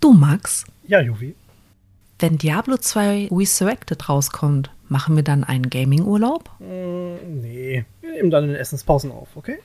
[0.00, 1.34] Du, Max, Ja, Juvi.
[2.18, 6.50] wenn Diablo 2 Resurrected rauskommt, machen wir dann einen Gaming-Urlaub?
[6.60, 9.58] Mm, nee, wir nehmen dann in den Essenspausen auf, okay?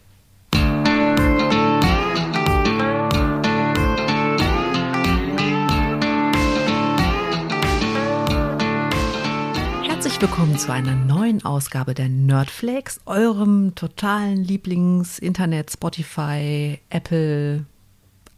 [9.84, 17.66] Herzlich willkommen zu einer neuen Ausgabe der Nerdflakes, eurem totalen Lieblings-Internet, Spotify, Apple,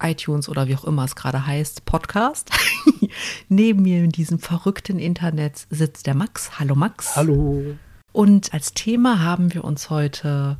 [0.04, 2.52] iTunes oder wie auch immer es gerade heißt, Podcast.
[3.50, 6.60] Neben mir in diesem verrückten Internet sitzt der Max.
[6.60, 7.16] Hallo Max.
[7.16, 7.76] Hallo.
[8.12, 10.58] Und als Thema haben wir uns heute,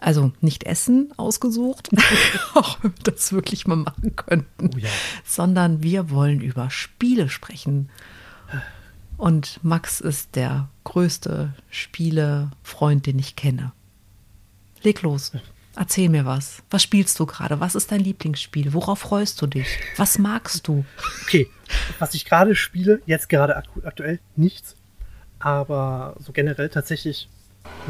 [0.00, 1.90] also nicht Essen ausgesucht,
[2.54, 4.88] auch wenn wir das wirklich mal machen könnten, Oh ja.
[5.24, 7.88] sondern wir wollen über Spiele sprechen.
[9.16, 13.72] Und Max ist der größte Spielefreund, den ich kenne.
[14.82, 15.32] Leg los.
[15.76, 16.62] Erzähl mir was.
[16.70, 17.58] Was spielst du gerade?
[17.60, 18.72] Was ist dein Lieblingsspiel?
[18.72, 19.66] Worauf freust du dich?
[19.96, 20.84] Was magst du?
[21.22, 21.48] Okay,
[21.98, 24.76] was ich gerade spiele, jetzt gerade aktu aktuell nichts,
[25.40, 27.28] aber so generell tatsächlich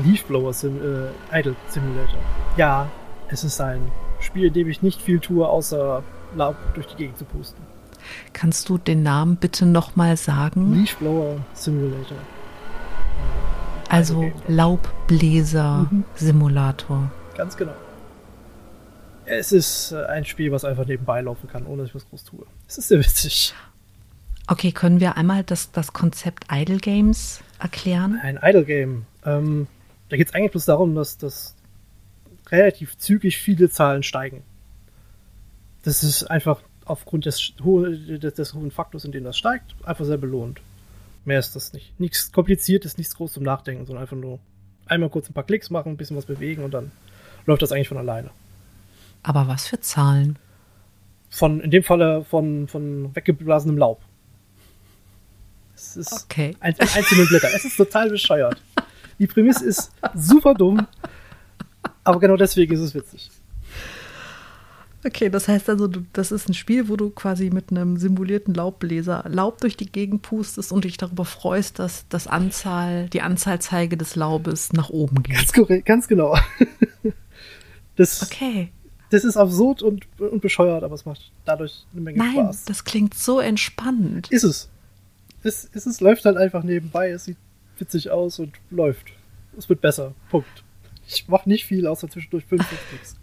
[0.03, 2.19] Leafblower Sim äh, Idle Simulator.
[2.57, 2.91] Ja,
[3.29, 6.03] es ist ein Spiel, in dem ich nicht viel tue, außer
[6.37, 7.63] Laub durch die Gegend zu pusten.
[8.33, 10.73] Kannst du den Namen bitte nochmal sagen?
[10.75, 12.17] Leafblower Simulator.
[13.89, 14.33] Also Okay.
[14.49, 17.11] Laubbläser-Simulator.
[17.37, 17.73] Ganz genau.
[19.27, 22.25] Es ist äh, ein Spiel, was einfach nebenbei laufen kann, ohne dass ich was groß
[22.25, 22.47] tue.
[22.69, 23.55] Es ist sehr witzig.
[24.47, 28.21] Okay, können wir einmal das, das Konzept Idle Games erklären?
[28.23, 29.07] Ein Idle Game.
[29.25, 29.67] Ähm,
[30.11, 31.55] da geht es eigentlich bloß darum, dass, dass
[32.51, 34.43] relativ zügig viele Zahlen steigen.
[35.83, 40.19] Das ist einfach aufgrund des, des, des hohen Faktors, in dem das steigt, einfach sehr
[40.19, 40.61] belohnt.
[41.25, 41.99] Mehr ist das nicht.
[41.99, 44.39] Nichts kompliziertes, nichts groß zum Nachdenken, sondern einfach nur
[44.87, 46.93] einmal kurz ein paar Klicks machen, ein bisschen was bewegen und dann
[47.47, 48.31] läuft das eigentlich von alleine.
[49.25, 50.39] Aber was für Zahlen?
[51.31, 54.01] Von, in dem Falle von, von weggeblasenem Laub.
[55.75, 56.57] Es ist Okay.
[56.61, 57.49] ein, einzelne Blätter.
[57.53, 58.63] Es ist total bescheuert.
[59.19, 60.87] Die Prämisse ist super dumm,
[62.05, 63.31] aber genau deswegen ist es witzig.
[65.07, 68.55] Okay, das heißt also, du, das ist ein Spiel, wo du quasi mit einem simulierten
[68.55, 73.97] Laubbläser Laub durch die Gegend pustest und dich darüber freust, dass das Anzahl, die Anzahlzeige
[73.99, 75.37] des Laubes nach oben geht.
[75.37, 76.37] Ganz korrekt, ganz genau.
[77.97, 78.73] Das, Okay.
[79.15, 82.65] Das ist absurd und, und bescheuert, aber es macht dadurch eine Menge Nein, Spaß.
[82.65, 84.31] das klingt so entspannend.
[84.33, 84.69] ist es.
[85.45, 87.37] Es, es ist, läuft halt einfach nebenbei, es sieht
[87.79, 89.07] witzig aus und läuft.
[89.57, 90.15] Es wird besser.
[90.31, 90.65] Punkt.
[91.07, 93.17] Ich mache nicht viel, außer zwischendurch fünf Klicks.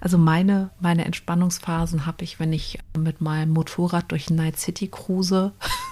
[0.00, 5.52] Also meine, meine Entspannungsphasen habe ich, wenn ich mit meinem Motorrad durch Night City cruise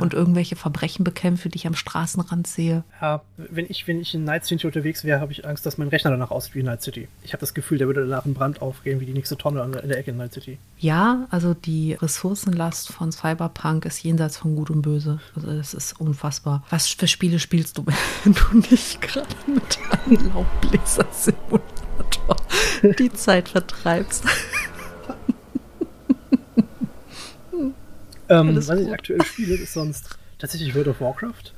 [0.00, 2.84] und irgendwelche Verbrechen bekämpfe, die ich am Straßenrand sehe.
[3.00, 5.88] Ja, wenn ich, wenn ich in Night City unterwegs wäre, habe ich Angst, dass mein
[5.88, 7.08] Rechner danach aussieht wie Night City.
[7.22, 9.72] Ich habe das Gefühl, der würde danach in Brand aufgehen, wie die nächste Tonne an
[9.72, 10.58] der- in der Ecke in Night City.
[10.78, 15.20] Ja, also die Ressourcenlast von Cyberpunk ist jenseits von Gut und Böse.
[15.34, 16.64] Also das ist unfassbar.
[16.70, 17.84] Was für Spiele spielst du,
[18.24, 22.36] wenn du nicht gerade mit einem Laubbläser-Simulator
[22.98, 24.24] die Zeit vertreibst?
[28.28, 28.94] Alles was ich gut.
[28.94, 31.52] aktuell spiele, ist sonst tatsächlich World of Warcraft.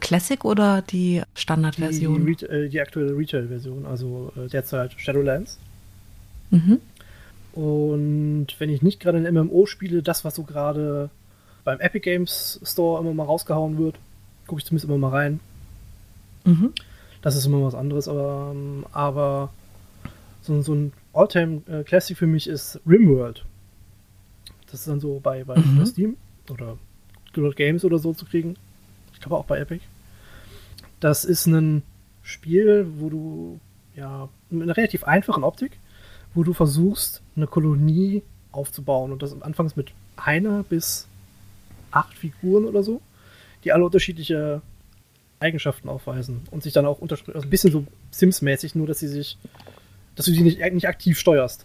[0.00, 2.22] Classic oder die Die, Standardversion?
[2.24, 5.58] Re äh, die aktuelle Retail-Version, also äh, derzeit Shadowlands.
[6.50, 6.80] Mhm.
[7.52, 11.10] Und wenn ich nicht gerade ein MMO spiele, das, was so gerade
[11.64, 13.96] beim Epic Games Store immer mal rausgehauen wird,
[14.46, 15.40] gucke ich zumindest immer mal rein.
[16.44, 16.72] Mhm.
[17.20, 19.52] Das ist immer was anderes, aber, ähm, aber
[20.42, 23.44] so, so ein All-Time-Classic für mich ist Rimworld.
[24.70, 25.86] Das ist dann so bei, bei Mhm.
[25.86, 26.16] Steam
[26.50, 26.78] oder
[27.34, 28.56] Good Games oder so zu kriegen.
[29.12, 29.80] Ich glaube auch bei Epic.
[31.00, 31.82] Das ist ein
[32.22, 33.60] Spiel, wo du
[33.96, 35.72] ja mit einer relativ einfachen Optik,
[36.34, 39.12] wo du versuchst, eine Kolonie aufzubauen.
[39.12, 41.06] Und das anfangs mit einer bis
[41.90, 43.00] acht Figuren oder so,
[43.64, 44.60] die alle unterschiedliche
[45.40, 49.38] Eigenschaften aufweisen und sich dann auch also ein bisschen so Sims-mäßig, nur dass sie sich,
[50.16, 51.64] dass du sie nicht, nicht aktiv steuerst.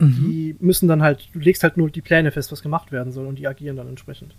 [0.00, 0.14] Mhm.
[0.16, 3.26] Die müssen dann halt, du legst halt nur die Pläne fest, was gemacht werden soll
[3.26, 4.34] und die agieren dann entsprechend.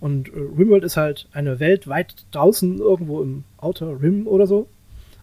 [0.00, 4.68] Und äh, Rimworld ist halt eine Welt weit draußen, irgendwo im Outer Rim oder so.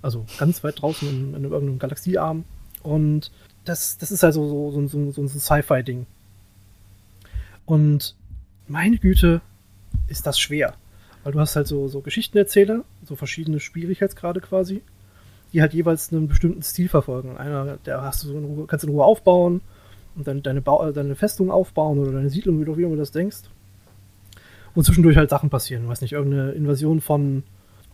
[0.02, 2.46] Also ganz weit draußen in, in irgendeinem Galaxiearm.
[2.84, 3.32] Und
[3.66, 6.06] das, das ist halt so, so, so, so, so ein Sci-Fi-Ding.
[7.66, 8.16] Und
[8.68, 9.42] meine Güte,
[10.08, 10.76] ist das schwer.
[11.24, 14.82] Weil du hast halt so, so Geschichtenerzähler, so verschiedene Schwierigkeitsgrade quasi,
[15.54, 17.38] die halt jeweils einen bestimmten Stil verfolgen.
[17.38, 19.62] Einer, der hast du so in Ruhe, kannst du in Ruhe aufbauen
[20.16, 22.96] und dann deine, Bau, äh, deine Festung aufbauen oder deine Siedlung, wie du wie du
[22.96, 23.44] das denkst.
[24.76, 25.84] Und zwischendurch halt Sachen passieren.
[25.84, 27.44] Ich weiß nicht, irgendeine Invasion von,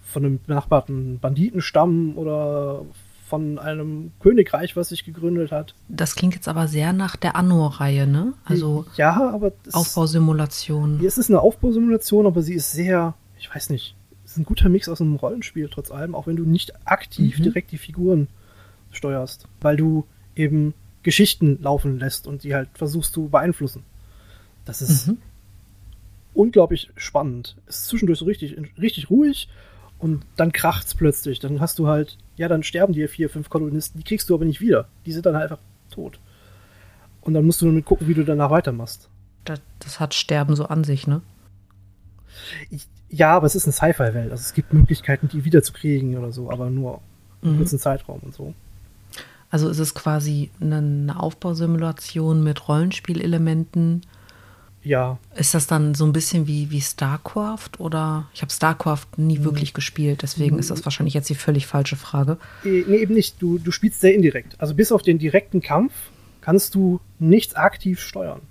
[0.04, 2.82] von einem benachbarten Banditenstamm oder
[3.28, 5.74] von einem Königreich, was sich gegründet hat.
[5.90, 8.34] Das klingt jetzt aber sehr nach der Anno-Reihe, ne?
[8.44, 11.04] Also ja, aber Aufbausimulation.
[11.04, 13.96] Es ist eine Aufbausimulation, aber sie ist sehr, ich weiß nicht,
[14.36, 17.44] ist ein guter Mix aus einem Rollenspiel trotz allem, auch wenn du nicht aktiv mhm.
[17.44, 18.28] direkt die Figuren
[18.92, 20.06] steuerst, weil du
[20.36, 20.74] eben
[21.04, 23.84] Geschichten laufen lässt und die halt versuchst zu beeinflussen.
[24.66, 25.18] Das ist mhm.
[26.34, 27.56] unglaublich spannend.
[27.68, 29.48] Es ist zwischendurch so richtig, richtig ruhig
[30.00, 31.40] und dann kracht's plötzlich.
[31.40, 34.46] Dann hast du halt, ja, dann sterben dir vier, fünf Kolonisten, die kriegst du aber
[34.46, 34.88] nicht wieder.
[35.06, 36.20] Die sind dann halt einfach tot.
[37.22, 39.10] Und dann musst du nur gucken, wie du danach weitermachst.
[39.46, 41.22] Das, das hat Sterben so an sich, ne?
[42.70, 44.32] Ich, ja, aber es ist eine Sci-Fi-Welt.
[44.32, 47.02] Also es gibt Möglichkeiten, die wiederzukriegen oder so, aber nur
[47.42, 47.50] mhm.
[47.50, 48.54] einen kurzen Zeitraum und so.
[49.50, 54.02] Also ist es quasi eine Aufbausimulation mit Rollenspielelementen
[54.86, 55.18] ja.
[55.36, 59.44] Ist das dann so ein bisschen wie, wie StarCraft oder ich habe StarCraft nie mhm.
[59.44, 60.60] wirklich gespielt, deswegen mhm.
[60.60, 62.38] ist das wahrscheinlich jetzt die völlig falsche Frage.
[62.64, 63.42] Nee, eben nicht.
[63.42, 64.56] Du, du spielst sehr indirekt.
[64.60, 65.92] Also bis auf den direkten Kampf
[66.40, 68.42] kannst du nichts aktiv steuern.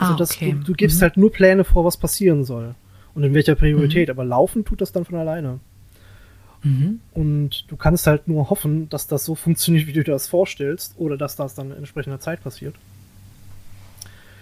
[0.00, 0.52] Also ah, das, okay.
[0.52, 1.02] du, du, gibst mhm.
[1.02, 2.74] halt nur Pläne vor, was passieren soll.
[3.14, 4.08] Und in welcher Priorität.
[4.08, 4.12] Mhm.
[4.12, 5.60] Aber laufen tut das dann von alleine.
[6.62, 7.00] Mhm.
[7.12, 10.94] Und du kannst halt nur hoffen, dass das so funktioniert, wie du dir das vorstellst,
[10.96, 12.74] oder dass das dann in entsprechender Zeit passiert.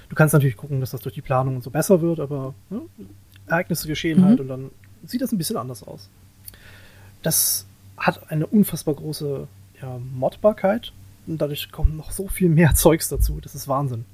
[0.09, 2.83] Du kannst natürlich gucken, dass das durch die Planung und so besser wird, aber ne,
[3.49, 4.25] Ereignisse geschehen mhm.
[4.25, 4.71] halt und dann
[5.05, 6.09] sieht das ein bisschen anders aus.
[7.23, 7.67] Das
[7.97, 9.49] hat eine unfassbar große
[9.83, 10.93] ja, Modbarkeit
[11.27, 13.41] und dadurch kommt noch so viel mehr Zeugs dazu.
[13.43, 14.05] Das ist Wahnsinn.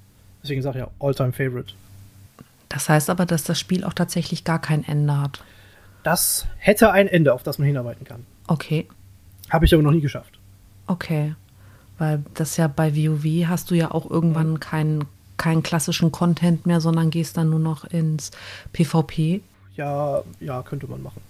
[0.44, 1.74] Deswegen sage ich ja All-Time Favorite.
[2.68, 5.42] Das heißt aber, dass das Spiel auch tatsächlich gar kein Ende hat.
[6.04, 8.24] Das hätte ein Ende, auf das man hinarbeiten kann.
[8.46, 8.86] Okay.
[9.50, 10.38] Habe ich aber noch nie geschafft.
[10.86, 11.34] Okay.
[11.98, 15.06] Weil das ja bei WoW hast du ja auch irgendwann keinen
[15.36, 18.30] keinen klassischen Content mehr, sondern gehst dann nur noch ins
[18.72, 19.40] PvP.
[19.76, 21.20] Ja, ja, könnte man machen.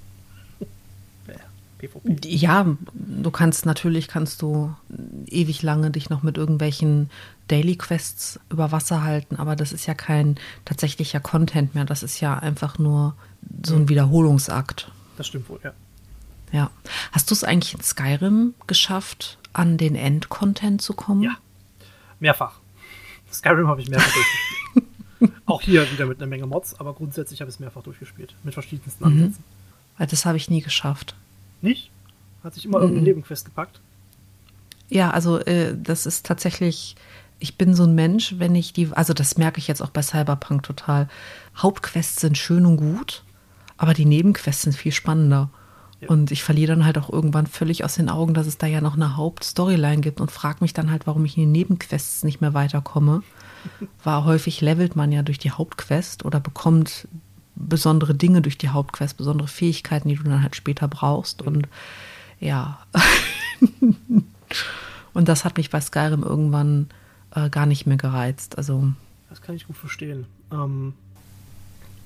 [1.88, 2.28] PvP.
[2.28, 4.75] Ja, du kannst natürlich kannst du
[5.26, 7.10] ewig lange dich noch mit irgendwelchen
[7.48, 11.84] Daily Quests über Wasser halten, aber das ist ja kein tatsächlicher Content mehr.
[11.84, 13.14] Das ist ja einfach nur
[13.64, 14.90] so ein Wiederholungsakt.
[15.16, 15.72] Das stimmt wohl, ja.
[16.52, 16.70] Ja.
[17.12, 21.22] Hast du es eigentlich in Skyrim geschafft, an den Endcontent zu kommen?
[21.22, 21.36] Ja.
[22.20, 22.60] Mehrfach.
[23.32, 24.84] Skyrim habe ich mehrfach durchgespielt.
[25.46, 28.34] Auch hier wieder mit einer Menge Mods, aber grundsätzlich habe ich es mehrfach durchgespielt.
[28.44, 29.12] Mit verschiedensten mhm.
[29.12, 29.44] Ansätzen.
[29.98, 31.14] Das habe ich nie geschafft.
[31.64, 31.90] Nicht?
[32.43, 32.84] Hat sich immer mhm.
[32.84, 33.81] irgendein Nebenquest gepackt?
[34.90, 36.94] Ja, also äh, das ist tatsächlich,
[37.38, 40.02] ich bin so ein Mensch, wenn ich die, also das merke ich jetzt auch bei
[40.02, 41.08] Cyberpunk total.
[41.56, 43.25] Hauptquests sind schön und gut,
[43.78, 45.50] aber die Nebenquests sind viel spannender.
[46.06, 48.82] Und ich verliere dann halt auch irgendwann völlig aus den Augen, dass es da ja
[48.82, 52.43] noch eine Hauptstoryline gibt und frage mich dann halt, warum ich in den Nebenquests nicht
[52.43, 53.22] mehr weiterkomme.
[54.05, 57.08] War häufig levelt man ja durch die Hauptquest oder bekommt
[57.56, 61.42] besondere Dinge durch die Hauptquest, besondere Fähigkeiten, die du dann halt später brauchst.
[61.42, 61.68] Und
[62.40, 62.78] ja.
[65.14, 66.88] und das hat mich bei Skyrim irgendwann
[67.34, 68.58] äh, gar nicht mehr gereizt.
[68.58, 68.92] Also.
[69.28, 70.26] Das kann ich gut verstehen.
[70.52, 70.94] Ähm,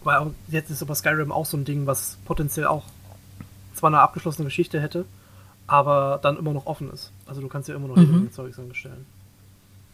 [0.04, 2.84] weil jetzt ist aber Skyrim auch so ein Ding, was potenziell auch
[3.74, 5.04] zwar eine abgeschlossene Geschichte hätte,
[5.66, 7.12] aber dann immer noch offen ist.
[7.26, 8.30] Also du kannst ja immer noch mhm.
[8.32, 9.06] Zeugs anstellen.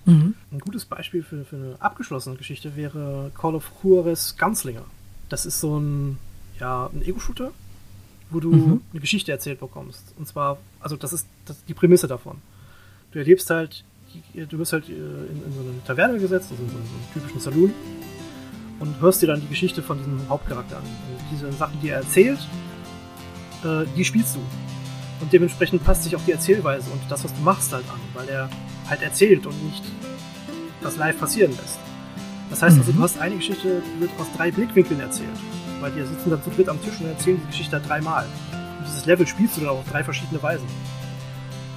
[0.05, 0.35] Mhm.
[0.53, 4.85] Ein gutes Beispiel für, für eine abgeschlossene Geschichte wäre Call of Juarez Gunslinger.
[5.35, 6.17] Das ist so ein,
[6.61, 7.51] ja, ein Ego-Shooter,
[8.31, 8.83] wo du mhm.
[8.93, 10.15] eine Geschichte erzählt bekommst.
[10.17, 12.37] Und zwar, also das ist, das ist die Prämisse davon.
[13.11, 13.83] Du erlebst halt,
[14.33, 17.13] du wirst halt äh, in, in so eine Taverne gesetzt, also in so, so einen
[17.13, 17.73] typischen Saloon,
[18.79, 20.85] und hörst dir dann die Geschichte von diesem Hauptcharakter an.
[20.85, 22.39] Und diese Sachen, die er erzählt,
[23.65, 24.41] äh, die spielst du.
[25.21, 28.29] Und dementsprechend passt sich auch die Erzählweise und das, was du machst, halt an, weil
[28.29, 28.49] er
[28.89, 29.83] halt erzählt und nicht
[30.81, 31.81] das live passieren lässt.
[32.55, 33.03] Das heißt also, du mhm.
[33.03, 35.29] hast eine Geschichte, die wird aus drei Blickwinkeln erzählt.
[35.81, 38.27] Weil die sitzen dann zu dritt am Tisch und erzählen die Geschichte halt dreimal.
[38.79, 40.69] Und dieses Level spielst du dann auch auf drei verschiedene Weisen.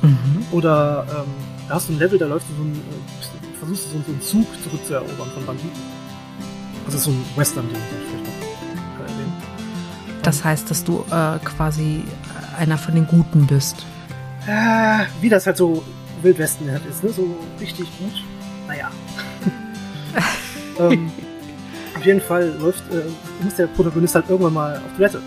[0.03, 0.45] Mhm.
[0.51, 1.33] Oder ähm,
[1.67, 4.11] da hast du ein Level, da läuft du so ein, äh, versuchst du so, so
[4.11, 5.81] einen Zug zurückzuerobern von Banditen.
[6.85, 9.33] Das ist so ein Western-Ding, den ich vielleicht noch erwähnen.
[10.21, 12.03] Das heißt, dass du äh, quasi
[12.55, 13.83] einer von den Guten bist.
[14.45, 15.83] Äh, wie das halt so
[16.21, 17.09] Wildwesten halt ist, ne?
[17.09, 18.23] So richtig gut.
[18.67, 18.91] Naja.
[20.79, 21.11] ähm,
[21.95, 23.03] auf jeden Fall läuft, äh,
[23.43, 25.21] muss der Protagonist halt irgendwann mal auf Toilette.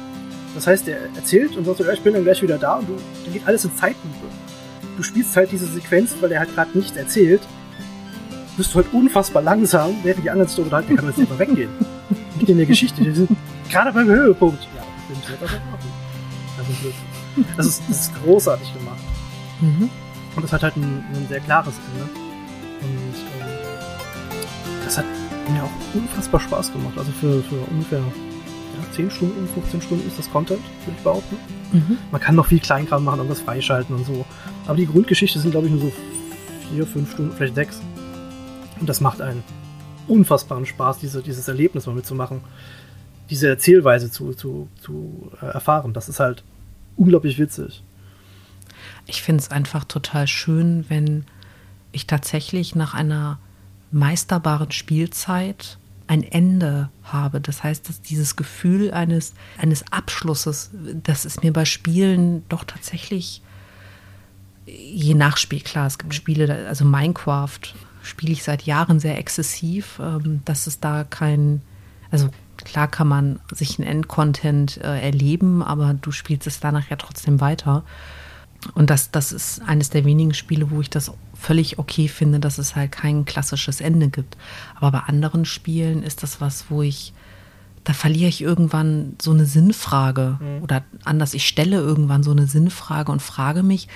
[0.54, 2.88] Das heißt, er erzählt und sagt so, ja, ich bin dann gleich wieder da und
[2.88, 4.26] du, dann geht alles in Zeitlupe.
[4.96, 7.40] Du spielst halt diese Sequenz, weil er halt gerade nichts erzählt,
[8.56, 11.38] bist du halt unfassbar langsam, während die anderen sich darüber halten, der kann jetzt einfach
[11.38, 11.70] weggehen.
[12.38, 13.30] Mit in der Geschichte, die sind
[13.70, 14.62] gerade beim Höhepunkt.
[14.76, 16.00] Ja, Film selber machen.
[16.58, 16.72] Also
[17.56, 19.00] das ist, das ist großartig gemacht.
[19.60, 19.88] Mhm.
[20.36, 22.10] Und das hat halt ein, ein sehr klares Ende.
[22.82, 23.46] Und ähm,
[24.84, 25.04] das hat
[25.50, 26.94] mir auch unfassbar Spaß gemacht.
[26.96, 31.36] Also für, für ungefähr ja, 10 Stunden, 15 Stunden ist das Content, würde ich behaupten.
[31.72, 31.98] Mhm.
[32.10, 34.24] Man kann noch viel Kleinkram machen, irgendwas freischalten und so.
[34.66, 35.92] Aber die Grundgeschichte sind, glaube ich, nur so
[36.72, 37.80] 4, 5 Stunden, vielleicht 6.
[38.80, 39.42] Und das macht einen
[40.08, 42.40] unfassbaren Spaß, diese, dieses Erlebnis mal mitzumachen,
[43.28, 45.92] diese Erzählweise zu, zu, zu äh, erfahren.
[45.92, 46.42] Das ist halt
[46.96, 47.82] unglaublich witzig.
[49.06, 51.24] Ich finde es einfach total schön, wenn
[51.92, 53.38] ich tatsächlich nach einer
[53.90, 57.40] meisterbaren Spielzeit ein Ende habe.
[57.40, 60.70] Das heißt, dass dieses Gefühl eines, eines Abschlusses,
[61.04, 63.42] das ist mir bei Spielen doch tatsächlich
[64.66, 67.60] je nach Spiel, klar, es gibt Spiele, also Minecraft
[68.02, 71.62] spiele ich seit Jahren sehr exzessiv, ähm, dass es da kein,
[72.10, 76.96] also klar kann man sich einen Endcontent äh, erleben, aber du spielst es danach ja
[76.96, 77.84] trotzdem weiter.
[78.74, 82.58] Und das, das ist eines der wenigen Spiele, wo ich das völlig okay finde, dass
[82.58, 84.36] es halt kein klassisches Ende gibt.
[84.74, 87.14] Aber bei anderen Spielen ist das was, wo ich,
[87.84, 90.38] da verliere ich irgendwann so eine Sinnfrage.
[90.40, 90.62] Mhm.
[90.62, 93.88] Oder anders, ich stelle irgendwann so eine Sinnfrage und frage mich,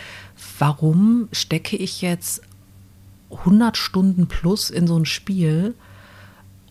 [0.59, 2.41] warum stecke ich jetzt
[3.31, 5.75] 100 Stunden plus in so ein Spiel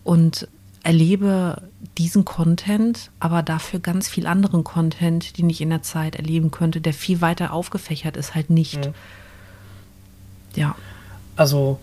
[0.02, 0.48] und
[0.84, 1.62] erlebe
[1.98, 6.80] diesen Content, aber dafür ganz viel anderen Content, den ich in der Zeit erleben könnte,
[6.80, 8.86] der viel weiter aufgefächert ist, halt nicht.
[8.86, 8.94] Mhm.
[10.54, 10.76] Ja.
[11.36, 11.80] Also,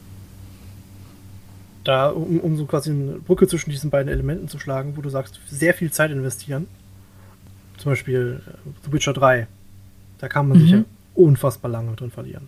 [1.83, 5.09] da, um, um, so quasi eine Brücke zwischen diesen beiden Elementen zu schlagen, wo du
[5.09, 6.67] sagst, sehr viel Zeit investieren.
[7.77, 9.47] Zum Beispiel äh, The Witcher 3.
[10.19, 10.61] Da kann man mhm.
[10.61, 10.83] sich ja
[11.15, 12.47] unfassbar lange drin verlieren.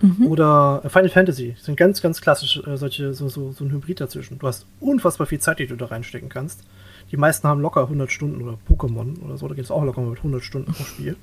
[0.00, 0.26] Mhm.
[0.26, 4.38] Oder Final Fantasy sind ganz, ganz klassisch äh, solche, so, so, so ein Hybrid dazwischen.
[4.38, 6.62] Du hast unfassbar viel Zeit, die du da reinstecken kannst.
[7.10, 10.00] Die meisten haben locker 100 Stunden oder Pokémon oder so, da geht es auch locker
[10.02, 11.16] mit 100 Stunden pro Spiel,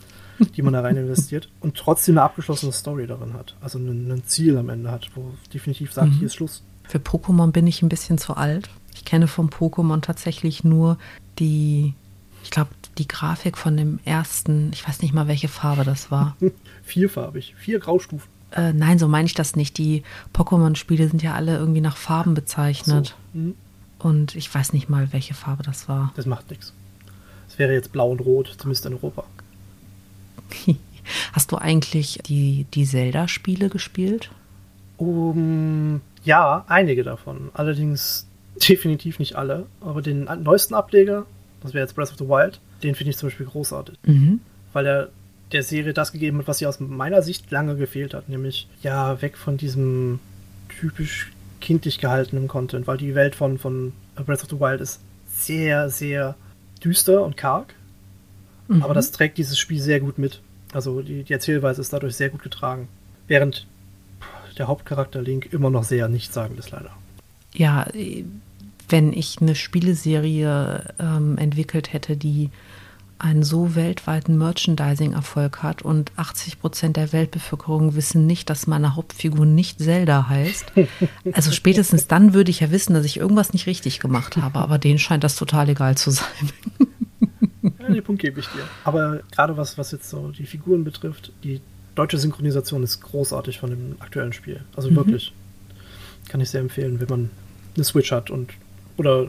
[0.56, 3.56] die man da rein investiert und trotzdem eine abgeschlossene Story darin hat.
[3.60, 6.18] Also ein, ein Ziel am Ende hat, wo definitiv sagt, mhm.
[6.18, 6.62] hier ist Schluss.
[6.84, 8.68] Für Pokémon bin ich ein bisschen zu alt.
[8.94, 10.98] Ich kenne vom Pokémon tatsächlich nur
[11.38, 11.94] die,
[12.42, 16.36] ich glaube, die Grafik von dem ersten, ich weiß nicht mal, welche Farbe das war.
[16.82, 18.28] Vierfarbig, vier Graustufen.
[18.52, 19.78] Äh, nein, so meine ich das nicht.
[19.78, 20.02] Die
[20.34, 23.16] Pokémon-Spiele sind ja alle irgendwie nach Farben bezeichnet.
[23.32, 23.38] So.
[23.38, 23.54] Mhm.
[23.98, 26.12] Und ich weiß nicht mal, welche Farbe das war.
[26.16, 26.72] Das macht nichts.
[27.48, 29.24] Es wäre jetzt blau und rot, zumindest in Europa.
[31.32, 34.30] Hast du eigentlich die, die Zelda-Spiele gespielt?
[34.96, 37.50] Um, ja, einige davon.
[37.54, 38.26] Allerdings
[38.68, 39.66] definitiv nicht alle.
[39.80, 41.26] Aber den neuesten Ableger,
[41.62, 43.98] das wäre jetzt Breath of the Wild, den finde ich zum Beispiel großartig.
[44.04, 44.40] Mhm.
[44.72, 45.08] Weil er
[45.52, 48.28] der Serie das gegeben hat, was sie aus meiner Sicht lange gefehlt hat.
[48.28, 50.20] Nämlich, ja, weg von diesem
[50.68, 55.90] typisch kindlich gehaltenen Content, weil die Welt von, von Breath of the Wild ist sehr,
[55.90, 56.36] sehr
[56.82, 57.74] düster und karg.
[58.68, 58.82] Mhm.
[58.82, 60.40] Aber das trägt dieses Spiel sehr gut mit.
[60.72, 62.88] Also die, die Erzählweise ist dadurch sehr gut getragen.
[63.26, 63.66] Während
[64.58, 66.90] der Hauptcharakter Link immer noch sehr nichtssagend ist, leider.
[67.52, 67.86] Ja,
[68.90, 72.50] wenn ich eine Spieleserie ähm, entwickelt hätte, die
[73.20, 79.44] einen so weltweiten Merchandising-Erfolg hat und 80 Prozent der Weltbevölkerung wissen nicht, dass meine Hauptfigur
[79.44, 80.72] nicht Zelda heißt.
[81.32, 84.78] Also spätestens dann würde ich ja wissen, dass ich irgendwas nicht richtig gemacht habe, aber
[84.78, 86.50] denen scheint das total egal zu sein.
[87.62, 88.62] Ja, den Punkt gebe ich dir.
[88.84, 91.60] Aber gerade was, was jetzt so die Figuren betrifft, die
[91.94, 94.64] deutsche Synchronisation ist großartig von dem aktuellen Spiel.
[94.74, 94.96] Also mhm.
[94.96, 95.32] wirklich.
[96.28, 97.30] Kann ich sehr empfehlen, wenn man
[97.74, 98.50] eine Switch hat und
[99.00, 99.28] oder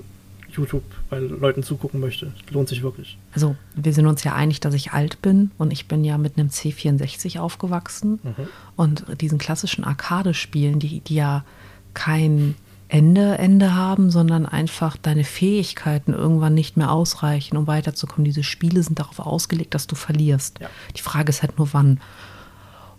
[0.52, 2.34] YouTube bei Leuten zugucken möchte.
[2.50, 3.18] Lohnt sich wirklich.
[3.34, 6.38] Also wir sind uns ja einig, dass ich alt bin und ich bin ja mit
[6.38, 8.48] einem C64 aufgewachsen mhm.
[8.76, 11.46] und diesen klassischen Arcade-Spielen, die, die ja
[11.94, 12.56] kein
[12.90, 18.26] Ende, Ende haben, sondern einfach deine Fähigkeiten irgendwann nicht mehr ausreichen, um weiterzukommen.
[18.26, 20.60] Diese Spiele sind darauf ausgelegt, dass du verlierst.
[20.60, 20.70] Ja.
[20.98, 22.02] Die Frage ist halt nur wann.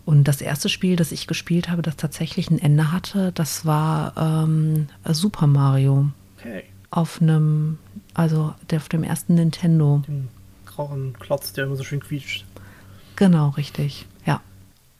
[0.05, 4.47] Und das erste Spiel, das ich gespielt habe, das tatsächlich ein Ende hatte, das war
[4.47, 6.09] ähm, Super Mario.
[6.43, 7.79] Okay auf einem,
[8.13, 10.03] also der, auf dem ersten Nintendo.
[10.07, 10.29] Den
[10.65, 12.45] grauen Klotz, der immer so schön quietscht.
[13.15, 14.05] Genau, richtig.
[14.25, 14.41] Ja.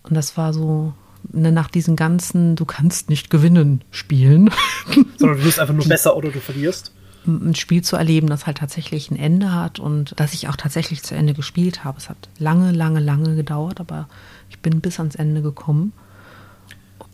[0.01, 0.93] Und das war so
[1.31, 4.49] ne, nach diesen ganzen Du kannst nicht gewinnen Spielen.
[5.17, 6.91] Sondern du wirst einfach nur besser oder du verlierst.
[7.27, 11.03] Ein Spiel zu erleben, das halt tatsächlich ein Ende hat und das ich auch tatsächlich
[11.03, 11.99] zu Ende gespielt habe.
[11.99, 14.09] Es hat lange, lange, lange gedauert, aber
[14.49, 15.93] ich bin bis ans Ende gekommen.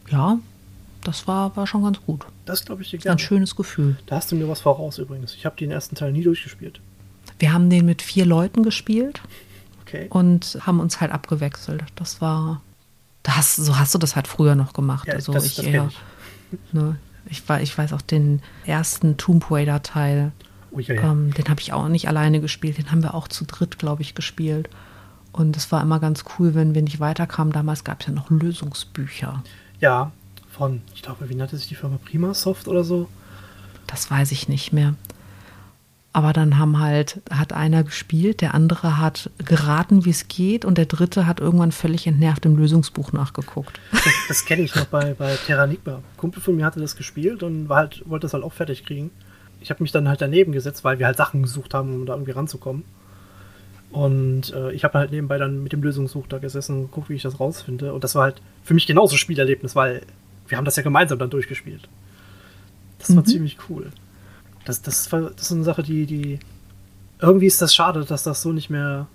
[0.10, 0.40] Ja,
[1.04, 2.26] das war, war schon ganz gut.
[2.46, 3.16] Das glaube ich dir gerne.
[3.16, 3.98] Ein schönes Gefühl.
[4.06, 5.34] Da hast du mir was voraus übrigens.
[5.34, 6.82] Ich habe den ersten Teil nie durchgespielt.
[7.40, 9.22] Wir haben den mit vier Leuten gespielt.
[9.82, 10.08] Okay.
[10.10, 11.84] Und haben uns halt abgewechselt.
[11.96, 12.62] Das war.
[13.24, 15.08] Das, so hast du das halt früher noch gemacht.
[15.08, 15.90] Ja, also das, ich das eher.
[15.90, 16.74] Ich.
[16.74, 20.32] Ne, ich, war, ich weiß auch den ersten Tomb Raider Teil.
[20.72, 21.12] Oh, ja, ja.
[21.12, 22.78] Ähm, den habe ich auch nicht alleine gespielt.
[22.78, 24.70] Den haben wir auch zu dritt, glaube ich, gespielt.
[25.32, 27.54] Und es war immer ganz cool, wenn wir nicht weiterkamen.
[27.54, 29.44] Damals gab es ja noch Lösungsbücher.
[29.80, 30.12] Ja,
[30.60, 33.08] von, ich glaube, wie nannte sich die Firma Prima Soft oder so?
[33.88, 34.94] Das weiß ich nicht mehr.
[36.12, 40.78] Aber dann haben halt, hat einer gespielt, der andere hat geraten, wie es geht, und
[40.78, 43.80] der dritte hat irgendwann völlig entnervt im Lösungsbuch nachgeguckt.
[43.94, 45.96] Das, das kenne ich noch bei, bei Terranigma.
[45.96, 48.86] Ein Kumpel von mir hatte das gespielt und war halt, wollte das halt auch fertig
[48.86, 49.12] kriegen.
[49.62, 52.14] Ich habe mich dann halt daneben gesetzt, weil wir halt Sachen gesucht haben, um da
[52.14, 52.84] irgendwie ranzukommen.
[53.92, 57.16] Und äh, ich habe halt nebenbei dann mit dem Lösungssuch da gesessen und geguckt, wie
[57.16, 57.94] ich das rausfinde.
[57.94, 60.02] Und das war halt für mich genauso Spielerlebnis, weil
[60.50, 61.88] wir haben das ja gemeinsam dann durchgespielt.
[63.00, 63.28] Das war mhm.
[63.28, 63.92] ziemlich cool.
[64.66, 66.40] Das, das, war, das ist eine Sache, die, die.
[67.22, 69.08] Irgendwie ist das schade, dass das so nicht mehr,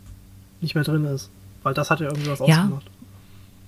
[0.61, 1.31] nicht mehr drin ist.
[1.63, 2.63] Weil das hat ja irgendwie was ja.
[2.63, 2.91] ausgemacht.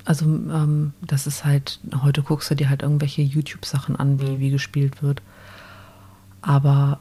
[0.04, 4.40] Also, ähm, das ist halt, heute guckst du dir halt irgendwelche YouTube-Sachen an, wie, mhm.
[4.40, 5.22] wie gespielt wird.
[6.42, 7.00] Aber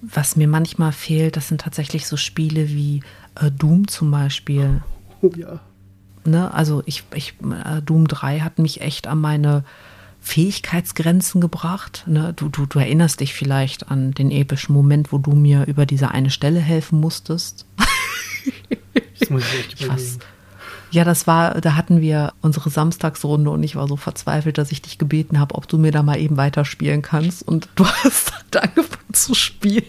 [0.00, 3.02] was mir manchmal fehlt, das sind tatsächlich so Spiele wie
[3.34, 4.82] äh, Doom zum Beispiel.
[5.20, 5.60] Oh, ja.
[6.26, 6.52] Ne?
[6.52, 9.64] Also ich, ich, äh, Doom 3 hat mich echt an meine
[10.20, 12.04] Fähigkeitsgrenzen gebracht.
[12.06, 12.32] Ne?
[12.34, 16.10] Du, du, du erinnerst dich vielleicht an den epischen Moment, wo du mir über diese
[16.10, 17.66] eine Stelle helfen musstest.
[19.18, 20.20] Das muss ich echt überlegen.
[20.92, 24.82] Ja, das war, da hatten wir unsere Samstagsrunde und ich war so verzweifelt, dass ich
[24.82, 27.46] dich gebeten habe, ob du mir da mal eben weiterspielen kannst.
[27.46, 29.84] Und du hast halt angefangen zu spielen.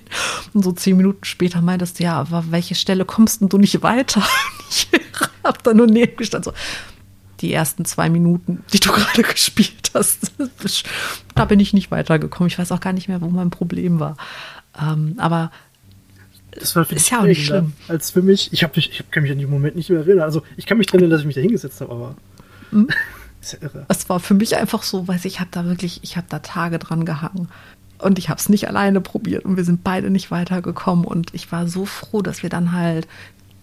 [0.53, 3.81] Und so zehn Minuten später meintest du, ja, aber welche Stelle kommst denn du nicht
[3.83, 4.23] weiter?
[4.69, 4.87] Ich
[5.43, 6.57] hab da nur neben gestanden, so,
[7.39, 10.31] die ersten zwei Minuten, die du gerade gespielt hast.
[11.35, 12.47] da bin ich nicht weitergekommen.
[12.47, 14.17] Ich weiß auch gar nicht mehr, wo mein Problem war.
[14.79, 15.51] Ähm, aber
[16.51, 17.73] das war ist ja auch nicht schlimm.
[17.87, 20.23] Als für mich, ich, hab, ich, ich kann mich an den Moment nicht mehr erinnern.
[20.23, 22.15] Also ich kann mich erinnern, dass ich mich da hingesetzt habe, aber
[22.71, 22.87] mhm.
[23.41, 23.85] ist ja irre.
[23.89, 26.79] Es war für mich einfach so, weiß ich, habe da wirklich, ich habe da Tage
[26.79, 27.49] dran gehangen.
[27.99, 31.03] Und ich habe es nicht alleine probiert und wir sind beide nicht weitergekommen.
[31.03, 33.07] Und ich war so froh, dass wir dann halt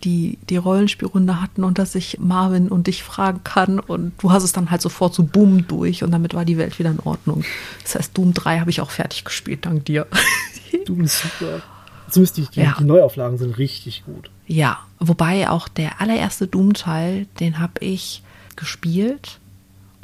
[0.05, 3.79] die, die Rollenspielrunde hatten und dass ich Marvin und dich fragen kann.
[3.79, 6.79] Und du hast es dann halt sofort so boom durch und damit war die Welt
[6.79, 7.45] wieder in Ordnung.
[7.83, 10.07] Das heißt, Doom 3 habe ich auch fertig gespielt, dank dir.
[10.87, 11.63] Doom ist super.
[12.11, 12.77] Zumindest die, die, ja.
[12.79, 14.31] die Neuauflagen sind richtig gut.
[14.47, 18.23] Ja, wobei auch der allererste Doom-Teil, den habe ich
[18.57, 19.41] gespielt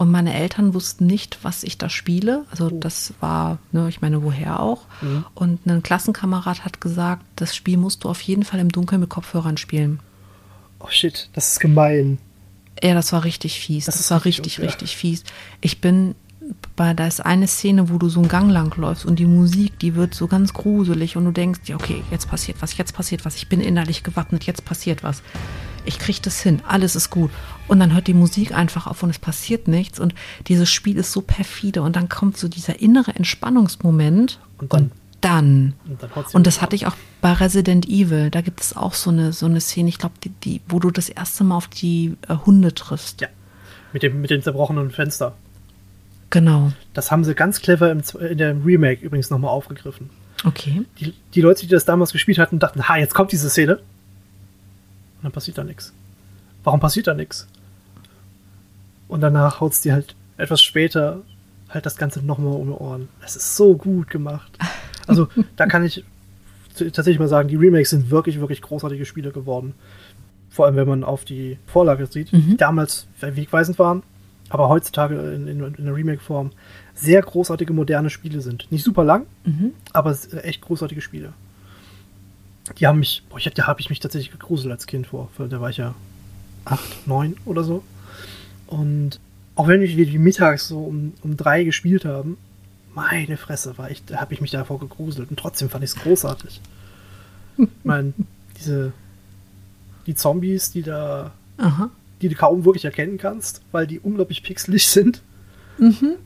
[0.00, 2.46] und meine Eltern wussten nicht, was ich da spiele.
[2.50, 2.78] Also oh.
[2.80, 4.86] das war, ne, ich meine, woher auch.
[5.02, 5.26] Mhm.
[5.34, 9.10] Und ein Klassenkamerad hat gesagt, das Spiel musst du auf jeden Fall im Dunkeln mit
[9.10, 10.00] Kopfhörern spielen.
[10.78, 12.16] Oh shit, das ist gemein.
[12.82, 13.84] Ja, das war richtig fies.
[13.84, 15.24] Das, das war richtig, richtig, richtig fies.
[15.60, 16.14] Ich bin
[16.76, 19.78] bei, da ist eine Szene, wo du so einen Gang lang läufst und die Musik,
[19.80, 23.26] die wird so ganz gruselig und du denkst, ja, okay, jetzt passiert was, jetzt passiert
[23.26, 25.22] was, ich bin innerlich gewappnet, jetzt passiert was.
[25.84, 27.30] Ich krieg das hin, alles ist gut.
[27.68, 30.14] Und dann hört die Musik einfach auf und es passiert nichts und
[30.48, 34.92] dieses Spiel ist so perfide und dann kommt so dieser innere Entspannungsmoment und dann, und
[35.20, 38.94] dann, und, dann und das hatte ich auch bei Resident Evil, da gibt es auch
[38.94, 41.68] so eine, so eine Szene, ich glaube, die, die, wo du das erste Mal auf
[41.68, 43.20] die äh, Hunde triffst.
[43.20, 43.28] Ja,
[43.92, 45.34] mit dem, mit dem zerbrochenen Fenster.
[46.30, 46.72] Genau.
[46.94, 50.10] Das haben sie ganz clever im, in der Remake übrigens nochmal aufgegriffen.
[50.44, 50.82] Okay.
[50.98, 53.80] Die, die Leute, die das damals gespielt hatten, dachten, ha, jetzt kommt diese Szene.
[55.20, 55.92] Und dann passiert da nichts.
[56.64, 57.46] Warum passiert da nichts?
[59.08, 61.22] Und danach haut es dir halt etwas später
[61.68, 63.08] halt das Ganze nochmal um die Ohren.
[63.24, 64.58] Es ist so gut gemacht.
[65.06, 66.04] Also, da kann ich
[66.76, 69.74] tatsächlich mal sagen, die Remakes sind wirklich, wirklich großartige Spiele geworden.
[70.50, 72.50] Vor allem, wenn man auf die Vorlage sieht, mhm.
[72.50, 74.04] die damals wegweisend waren
[74.50, 76.50] aber heutzutage in, in, in der Remake-Form
[76.94, 78.70] sehr großartige moderne Spiele sind.
[78.70, 79.72] Nicht super lang, mhm.
[79.92, 81.32] aber echt großartige Spiele.
[82.78, 85.60] Die haben mich, boah, ich, da habe ich mich tatsächlich gegruselt als Kind vor, da
[85.60, 85.94] war ich ja
[86.64, 87.82] acht, neun oder so.
[88.66, 89.18] Und
[89.54, 92.36] auch wenn wir die mittags so um, um drei gespielt haben,
[92.94, 95.96] meine Fresse, war ich, da habe ich mich davor gegruselt und trotzdem fand ich es
[95.96, 96.60] großartig.
[97.58, 98.12] ich meine,
[98.58, 98.92] diese
[100.06, 104.88] die Zombies, die da Aha die du kaum wirklich erkennen kannst, weil die unglaublich pixelig
[104.88, 105.22] sind.
[105.78, 106.16] Mhm.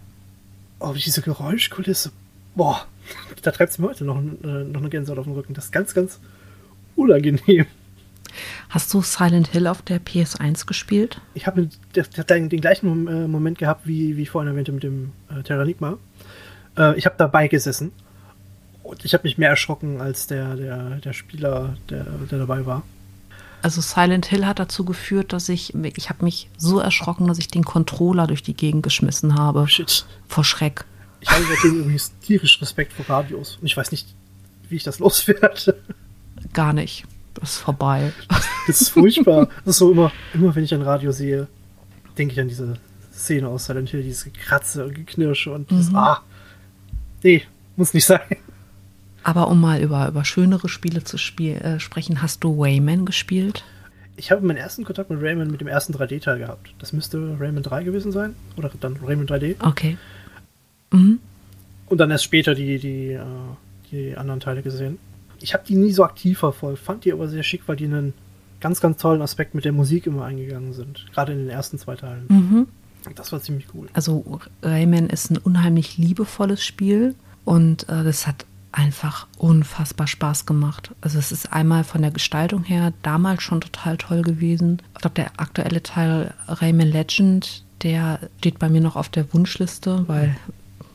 [0.81, 2.11] Aber diese Geräuschkulisse,
[2.55, 2.87] boah,
[3.43, 5.55] da treibt es mir heute noch, äh, noch eine Gänsehaut auf dem Rücken.
[5.55, 6.21] Das ist ganz, ganz
[6.97, 7.67] unangenehm.
[8.69, 11.21] Hast du Silent Hill auf der PS1 gespielt?
[11.35, 15.13] Ich habe den, den, gleichen äh, Moment gehabt, wie, wie ich vorhin erwähnte mit dem
[15.31, 15.99] äh, Terranigma.
[16.77, 17.93] Äh, ich habe dabei gesessen
[18.83, 22.83] und ich habe mich mehr erschrocken als der, der, der Spieler, der, der dabei war.
[23.63, 27.49] Also Silent Hill hat dazu geführt, dass ich, ich habe mich so erschrocken, dass ich
[27.49, 29.67] den Controller durch die Gegend geschmissen habe.
[29.69, 30.05] Shit.
[30.29, 30.85] Vor Schreck.
[31.25, 33.57] Ich habe seitdem übrigens tierisch Respekt vor Radios.
[33.57, 34.15] Und ich weiß nicht,
[34.69, 35.81] wie ich das loswerde.
[36.53, 37.05] Gar nicht.
[37.35, 38.13] Das ist vorbei.
[38.67, 39.51] Das ist furchtbar.
[39.67, 41.49] Das ist so immer, immer wenn ich ein Radio sehe,
[42.17, 42.79] denke ich an diese
[43.13, 45.77] Szene aus Silent Hill, dieses Gekratze und Geknirsche und mhm.
[45.77, 46.23] das, ah,
[47.23, 47.43] nee,
[47.77, 48.23] muss nicht sein.
[49.23, 53.65] Aber um mal über, über schönere Spiele zu spiel, äh, sprechen, hast du Rayman gespielt?
[54.17, 56.73] Ich habe meinen ersten Kontakt mit Rayman mit dem ersten 3D-Teil gehabt.
[56.79, 58.35] Das müsste Rayman 3 gewesen sein.
[58.57, 59.57] Oder dann Rayman 3D.
[59.61, 59.99] Okay.
[60.95, 61.19] Mhm.
[61.87, 63.21] Und dann erst später die, die, äh,
[63.91, 64.99] die anderen Teile gesehen.
[65.41, 68.15] ich habe die nie so aktiv verfolgt, fand die aber sehr schick, weil die einen
[68.61, 71.05] ganz, ganz tollen Aspekt mit der Musik immer eingegangen sind.
[71.13, 72.25] Gerade in den ersten zwei Teilen.
[72.29, 72.67] Mhm.
[73.15, 73.89] Das war ziemlich cool.
[73.93, 80.91] Also Rayman ist ein unheimlich liebevolles Spiel und äh, das hat einfach unfassbar Spaß gemacht.
[81.01, 84.83] Also es ist einmal von der Gestaltung her damals schon total toll gewesen.
[84.95, 90.05] Ich glaube, der aktuelle Teil Rayman Legend, der steht bei mir noch auf der Wunschliste,
[90.09, 90.35] weil,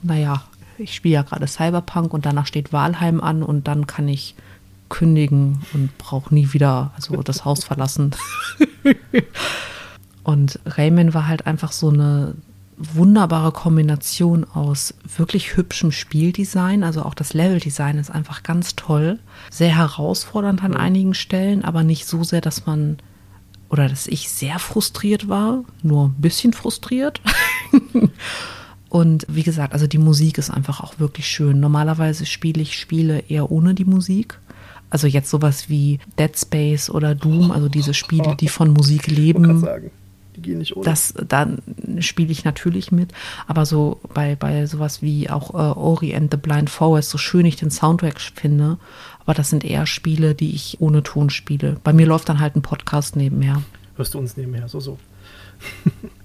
[0.01, 0.43] naja,
[0.77, 4.35] ich spiele ja gerade Cyberpunk und danach steht Walheim an und dann kann ich
[4.87, 8.11] kündigen und brauche nie wieder also das Haus verlassen.
[10.23, 12.35] und Rayman war halt einfach so eine
[12.79, 19.19] wunderbare Kombination aus wirklich hübschem Spieldesign, also auch das Leveldesign ist einfach ganz toll,
[19.51, 22.97] sehr herausfordernd an einigen Stellen, aber nicht so sehr, dass man
[23.69, 27.21] oder dass ich sehr frustriert war, nur ein bisschen frustriert.
[28.89, 31.59] Und wie gesagt, also die Musik ist einfach auch wirklich schön.
[31.59, 34.39] Normalerweise spiele ich Spiele eher ohne die Musik.
[34.89, 39.59] Also jetzt sowas wie Dead Space oder Doom, also diese Spiele, die von Musik leben.
[39.59, 39.91] Sagen,
[40.35, 40.85] die gehen nicht ohne.
[40.85, 41.59] Das, dann
[41.99, 43.11] spiele ich natürlich mit.
[43.45, 47.45] Aber so bei, bei sowas wie auch äh, Ori and the Blind Forest, so schön
[47.45, 48.79] ich den Soundtrack finde,
[49.19, 51.77] aber das sind eher Spiele, die ich ohne Ton spiele.
[51.83, 53.61] Bei mir läuft dann halt ein Podcast nebenher.
[53.95, 54.97] Hörst du uns nebenher, so, so.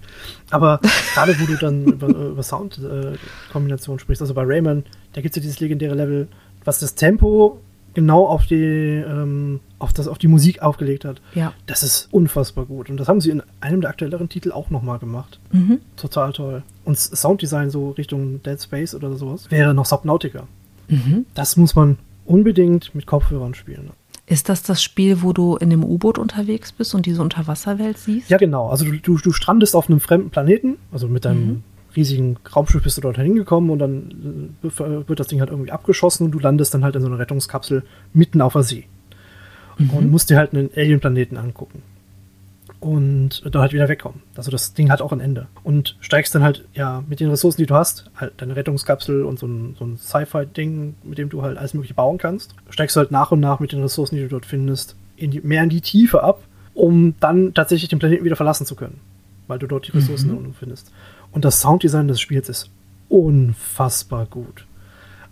[0.51, 0.81] Aber
[1.15, 5.37] gerade wo du dann über, über Soundkombination äh, sprichst, also bei Rayman, da gibt es
[5.37, 6.29] ja dieses legendäre Level,
[6.65, 7.61] was das Tempo
[7.95, 11.21] genau auf die, ähm, auf, das, auf die Musik aufgelegt hat.
[11.35, 11.53] Ja.
[11.67, 12.91] Das ist unfassbar gut.
[12.91, 15.39] Und das haben sie in einem der aktuelleren Titel auch nochmal gemacht.
[15.53, 15.81] Mhm.
[15.97, 16.63] Total toll.
[16.85, 20.47] Und Sounddesign so Richtung Dead Space oder sowas wäre noch Subnautica.
[20.89, 21.27] Mhm.
[21.35, 23.91] Das muss man unbedingt mit Kopfhörern spielen.
[24.27, 28.31] Ist das das Spiel, wo du in dem U-Boot unterwegs bist und diese Unterwasserwelt siehst?
[28.31, 28.69] Ja, genau.
[28.69, 31.63] Also du, du, du strandest auf einem fremden Planeten, also mit deinem mhm.
[31.95, 36.25] riesigen Raumschiff bist du dort hingekommen und dann äh, wird das Ding halt irgendwie abgeschossen
[36.25, 37.83] und du landest dann halt in so einer Rettungskapsel
[38.15, 38.87] mitten auf der See.
[39.77, 39.91] Mhm.
[39.91, 41.83] Und musst dir halt einen Alien-Planeten angucken
[42.85, 44.21] und da halt wieder wegkommen.
[44.37, 45.47] Also das Ding hat auch ein Ende.
[45.63, 49.39] Und steigst dann halt, ja, mit den Ressourcen, die du hast, halt deine Rettungskapsel und
[49.39, 53.01] so ein, so ein Sci-Fi-Ding, mit dem du halt alles mögliche bauen kannst, steigst du
[53.01, 55.71] halt nach und nach mit den Ressourcen, die du dort findest, in die, mehr in
[55.71, 56.43] die Tiefe ab,
[56.75, 59.01] um dann tatsächlich den Planeten wieder verlassen zu können.
[59.47, 60.53] Weil du dort die Ressourcen mhm.
[60.53, 60.93] findest.
[61.33, 62.71] Und das Sounddesign des Spiels ist
[63.09, 64.67] unfassbar gut.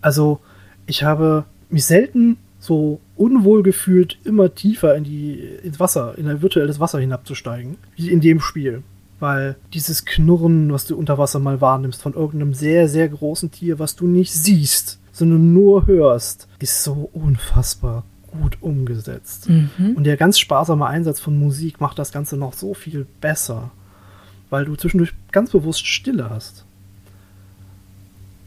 [0.00, 0.40] Also,
[0.86, 6.42] ich habe mich selten so unwohl gefühlt immer tiefer in die, ins Wasser, in ein
[6.42, 8.84] virtuelles Wasser hinabzusteigen, wie in dem Spiel.
[9.18, 13.80] Weil dieses Knurren, was du unter Wasser mal wahrnimmst, von irgendeinem sehr, sehr großen Tier,
[13.80, 19.48] was du nicht siehst, sondern nur hörst, ist so unfassbar gut umgesetzt.
[19.48, 19.94] Mhm.
[19.96, 23.72] Und der ganz sparsame Einsatz von Musik macht das Ganze noch so viel besser,
[24.50, 26.64] weil du zwischendurch ganz bewusst Stille hast.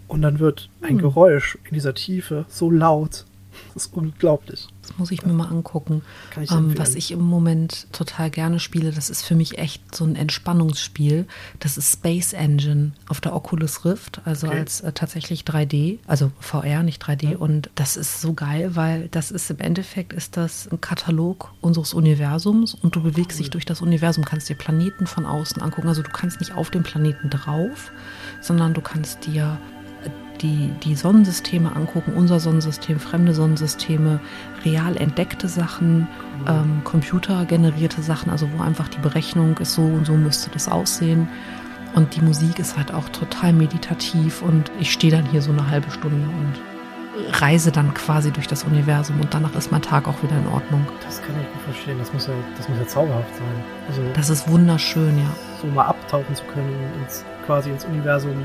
[0.08, 1.00] Und dann wird ein mhm.
[1.00, 3.26] Geräusch in dieser Tiefe so laut,
[3.74, 4.68] das ist unglaublich.
[4.82, 6.04] Das muss ich mir mal angucken.
[6.42, 10.06] Ich ähm, was ich im Moment total gerne spiele, das ist für mich echt so
[10.06, 11.26] ein Entspannungsspiel.
[11.60, 14.60] Das ist Space Engine auf der Oculus Rift, also okay.
[14.60, 17.32] als äh, tatsächlich 3D, also VR, nicht 3D.
[17.32, 17.38] Ja.
[17.38, 21.94] Und das ist so geil, weil das ist im Endeffekt ist das ein Katalog unseres
[21.94, 23.44] Universums und du bewegst cool.
[23.44, 25.88] dich durch das Universum, kannst dir Planeten von außen angucken.
[25.88, 27.92] Also du kannst nicht auf dem Planeten drauf,
[28.42, 29.58] sondern du kannst dir
[30.42, 34.20] die, die Sonnensysteme angucken, unser Sonnensystem, fremde Sonnensysteme,
[34.64, 36.08] real entdeckte Sachen,
[36.48, 41.28] ähm, computergenerierte Sachen, also wo einfach die Berechnung ist so und so müsste das aussehen.
[41.96, 45.70] Und die Musik ist halt auch total meditativ und ich stehe dann hier so eine
[45.70, 50.22] halbe Stunde und reise dann quasi durch das Universum und danach ist mein Tag auch
[50.22, 50.86] wieder in Ordnung.
[51.06, 53.64] Das kann ich gut verstehen, das muss ja, das muss ja zauberhaft sein.
[53.88, 55.30] Also, das ist wunderschön, ja.
[55.62, 58.36] So mal abtauchen zu können ins, quasi ins Universum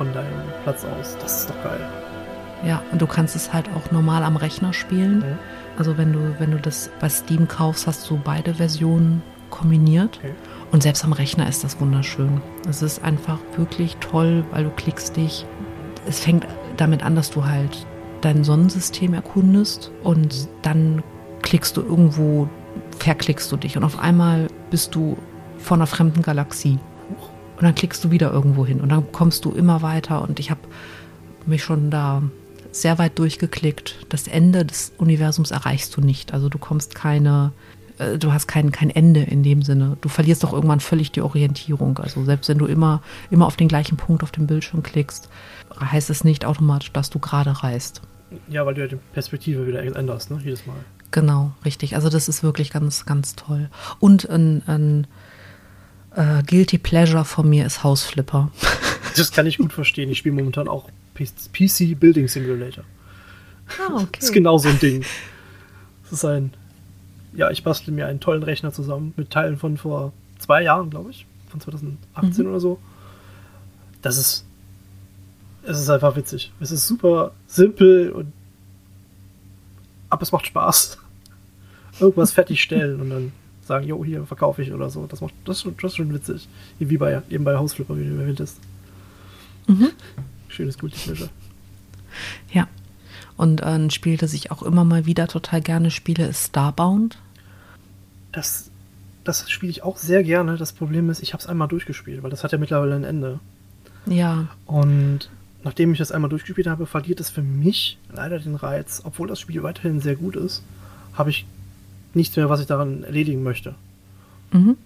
[0.00, 0.32] von deinem
[0.62, 1.14] Platz aus.
[1.20, 1.78] Das ist doch geil.
[2.64, 5.18] Ja, und du kannst es halt auch normal am Rechner spielen.
[5.18, 5.38] Mhm.
[5.76, 10.16] Also wenn du, wenn du das bei Steam kaufst, hast du beide Versionen kombiniert.
[10.16, 10.32] Okay.
[10.72, 12.40] Und selbst am Rechner ist das wunderschön.
[12.66, 15.44] Es ist einfach wirklich toll, weil du klickst dich.
[16.08, 16.46] Es fängt
[16.78, 17.86] damit an, dass du halt
[18.22, 21.02] dein Sonnensystem erkundest und dann
[21.42, 22.48] klickst du irgendwo,
[22.98, 25.18] verklickst du dich und auf einmal bist du
[25.58, 26.78] vor einer fremden Galaxie.
[27.60, 30.22] Und dann klickst du wieder irgendwo hin und dann kommst du immer weiter.
[30.22, 30.62] Und ich habe
[31.44, 32.22] mich schon da
[32.72, 34.06] sehr weit durchgeklickt.
[34.08, 36.32] Das Ende des Universums erreichst du nicht.
[36.32, 37.52] Also du kommst keine,
[37.98, 39.98] äh, du hast kein, kein Ende in dem Sinne.
[40.00, 41.98] Du verlierst doch irgendwann völlig die Orientierung.
[41.98, 45.28] Also selbst wenn du immer, immer auf den gleichen Punkt auf dem Bildschirm klickst,
[45.78, 48.00] heißt es nicht automatisch, dass du gerade reist.
[48.48, 50.40] Ja, weil du ja die Perspektive wieder änderst, ne?
[50.42, 50.76] Jedes Mal.
[51.10, 51.94] Genau, richtig.
[51.94, 53.68] Also das ist wirklich ganz, ganz toll.
[53.98, 55.06] Und ein, ein
[56.16, 58.50] äh, Guilty Pleasure von mir ist Hausflipper.
[59.16, 60.08] Das kann ich gut verstehen.
[60.08, 62.84] Ich spiele momentan auch PC Building Simulator.
[63.78, 64.08] Ah, okay.
[64.14, 65.04] Das ist genau so ein Ding.
[66.04, 66.54] Es ist ein,
[67.34, 71.10] ja, ich bastel mir einen tollen Rechner zusammen mit Teilen von vor zwei Jahren, glaube
[71.10, 72.50] ich, von 2018 mhm.
[72.50, 72.78] oder so.
[74.00, 74.44] Das ist,
[75.64, 76.52] es ist einfach witzig.
[76.60, 78.32] Es ist super simpel und,
[80.08, 80.98] aber es macht Spaß.
[82.00, 83.32] Irgendwas fertigstellen und dann
[83.70, 85.06] sagen, jo, hier verkaufe ich oder so.
[85.06, 86.48] Das macht, das ist schon, das ist schon witzig.
[86.78, 88.58] Wie bei, eben bei Hausflipper, wie du erwähnt hast.
[89.66, 89.90] Mhm.
[90.48, 91.30] Schönes Guilty Pleasure.
[92.52, 92.66] Ja.
[93.36, 97.18] Und ein Spiel, das ich auch immer mal wieder total gerne spiele, ist Starbound.
[98.32, 98.70] Das,
[99.24, 100.56] das spiele ich auch sehr gerne.
[100.56, 103.38] Das Problem ist, ich habe es einmal durchgespielt, weil das hat ja mittlerweile ein Ende.
[104.06, 104.48] Ja.
[104.66, 105.30] Und
[105.62, 109.02] nachdem ich das einmal durchgespielt habe, verliert es für mich leider den Reiz.
[109.04, 110.62] Obwohl das Spiel weiterhin sehr gut ist,
[111.14, 111.46] habe ich
[112.14, 113.74] nichts mehr, was ich daran erledigen möchte.
[114.52, 114.76] Mhm.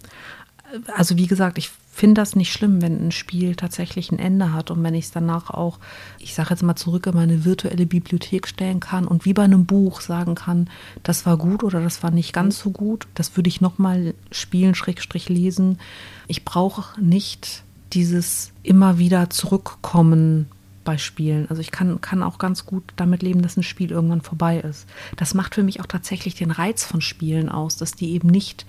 [0.97, 4.73] Also wie gesagt, ich finde das nicht schlimm, wenn ein Spiel tatsächlich ein Ende hat
[4.73, 5.79] und wenn ich es danach auch,
[6.19, 9.65] ich sage jetzt mal zurück in meine virtuelle Bibliothek stellen kann und wie bei einem
[9.65, 10.69] Buch sagen kann,
[11.05, 14.75] das war gut oder das war nicht ganz so gut, das würde ich nochmal spielen,
[14.75, 15.79] Schrägstrich lesen.
[16.27, 20.47] Ich brauche nicht dieses immer wieder zurückkommen
[20.85, 21.49] bei Spielen.
[21.49, 24.87] Also ich kann, kann auch ganz gut damit leben, dass ein Spiel irgendwann vorbei ist.
[25.17, 28.67] Das macht für mich auch tatsächlich den Reiz von Spielen aus, dass die eben nicht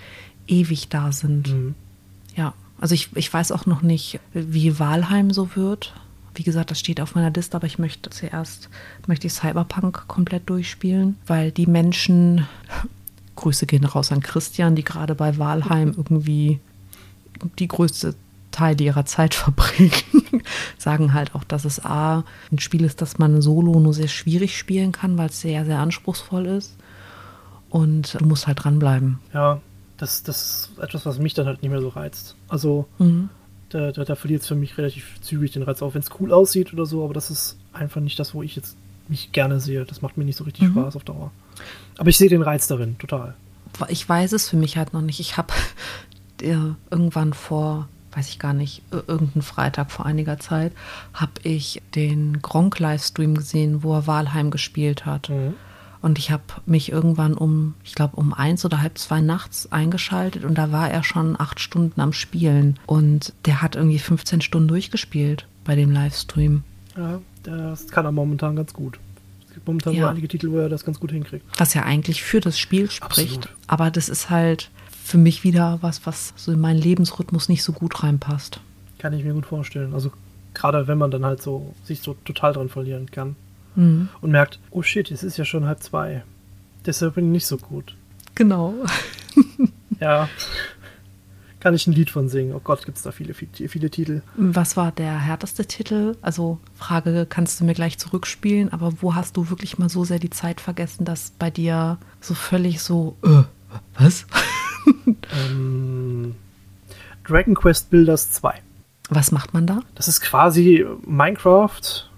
[0.47, 1.53] ewig da sind.
[1.53, 1.75] Mhm.
[2.35, 2.53] Ja.
[2.79, 5.93] Also ich, ich weiß auch noch nicht, wie Walheim so wird.
[6.33, 8.69] Wie gesagt, das steht auf meiner Liste, aber ich möchte zuerst
[9.07, 12.47] möchte ich Cyberpunk komplett durchspielen, weil die Menschen,
[13.35, 16.59] Grüße gehen raus an Christian, die gerade bei Walheim irgendwie
[17.59, 18.15] die größte
[18.55, 20.43] Teil ihrer Zeit verbringen,
[20.77, 24.57] sagen halt auch, dass es A, ein Spiel ist, das man solo nur sehr schwierig
[24.57, 26.75] spielen kann, weil es sehr, sehr anspruchsvoll ist.
[27.69, 29.19] Und du musst halt dranbleiben.
[29.33, 29.59] Ja,
[29.97, 32.35] das, das ist etwas, was mich dann halt nicht mehr so reizt.
[32.47, 33.29] Also mhm.
[33.69, 36.31] da, da, da verliert es für mich relativ zügig den Reiz, auch wenn es cool
[36.31, 38.77] aussieht oder so, aber das ist einfach nicht das, wo ich jetzt
[39.09, 39.83] mich gerne sehe.
[39.83, 40.71] Das macht mir nicht so richtig mhm.
[40.71, 41.31] Spaß auf Dauer.
[41.97, 43.35] Aber ich sehe den Reiz darin, total.
[43.89, 45.19] Ich weiß es für mich halt noch nicht.
[45.19, 45.53] Ich habe
[46.41, 50.71] ja, irgendwann vor, weiß ich gar nicht, irgendeinen Freitag vor einiger Zeit,
[51.13, 55.29] habe ich den Gronk-Livestream gesehen, wo er Walheim gespielt hat.
[55.29, 55.55] Mhm.
[56.01, 60.43] Und ich habe mich irgendwann um, ich glaube, um eins oder halb zwei nachts eingeschaltet
[60.43, 62.79] und da war er schon acht Stunden am Spielen.
[62.85, 66.63] Und der hat irgendwie 15 Stunden durchgespielt bei dem Livestream.
[66.95, 68.99] Ja, das kann er momentan ganz gut.
[69.47, 70.09] Es gibt momentan ja.
[70.09, 71.43] einige Titel, wo er das ganz gut hinkriegt.
[71.57, 73.37] Was ja eigentlich für das Spiel spricht.
[73.37, 73.49] Absolut.
[73.65, 74.69] Aber das ist halt
[75.05, 78.59] für mich wieder was, was so in meinen Lebensrhythmus nicht so gut reinpasst.
[78.97, 79.93] Kann ich mir gut vorstellen.
[79.93, 80.11] Also
[80.55, 83.35] gerade wenn man dann halt so sich so total dran verlieren kann
[83.75, 84.09] mhm.
[84.21, 86.23] und merkt, oh shit, es ist ja schon halb zwei.
[86.87, 87.95] Deshalb bin ich nicht so gut.
[88.33, 88.73] Genau.
[89.99, 90.27] ja.
[91.59, 92.55] Kann ich ein Lied von singen.
[92.55, 94.23] Oh Gott, gibt es da viele, viele, viele Titel.
[94.37, 96.15] Was war der härteste Titel?
[96.23, 100.19] Also, Frage kannst du mir gleich zurückspielen, aber wo hast du wirklich mal so sehr
[100.19, 103.43] die Zeit vergessen, dass bei dir so völlig so, äh,
[103.99, 104.25] was?
[105.49, 106.35] Ähm,
[107.25, 108.61] Dragon Quest Builders 2.
[109.09, 109.81] Was macht man da?
[109.95, 112.09] Das ist quasi Minecraft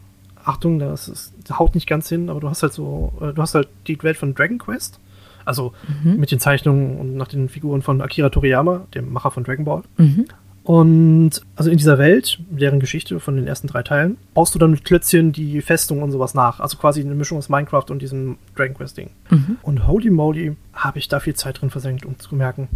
[0.47, 3.53] Achtung, das, ist, haut nicht ganz hin, aber du hast halt so, äh, du hast
[3.53, 4.99] halt die Welt von Dragon Quest.
[5.43, 6.17] Also mhm.
[6.17, 9.84] mit den Zeichnungen und nach den Figuren von Akira Toriyama, dem Macher von Dragon Ball.
[9.97, 10.25] Mhm.
[10.67, 14.71] Und also in dieser Welt, deren Geschichte von den ersten drei Teilen, baust du dann
[14.71, 16.60] mit Klötzchen die Festung und sowas nach.
[16.60, 19.12] Also quasi eine Mischung aus Minecraft und diesem Dragon Quest Ding.
[19.30, 19.56] Mhm.
[19.62, 22.67] Und holy moly, habe ich da viel Zeit drin versenkt, um zu merken,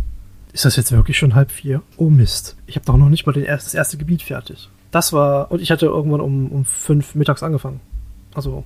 [0.54, 1.82] ist das jetzt wirklich schon halb vier?
[1.98, 4.70] Oh Mist, ich habe doch noch nicht mal den, das erste Gebiet fertig.
[4.92, 7.82] Das war, und ich hatte irgendwann um, um fünf mittags angefangen.
[8.34, 8.64] Also,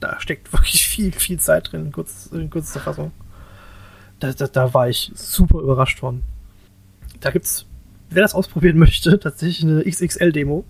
[0.00, 3.12] da steckt wirklich viel, viel Zeit drin, in, kurz, in kürzester Fassung.
[4.18, 6.22] Da, da, da war ich super überrascht von.
[7.20, 7.64] Da gibt's,
[8.10, 10.64] wer das ausprobieren möchte, tatsächlich eine XXL-Demo,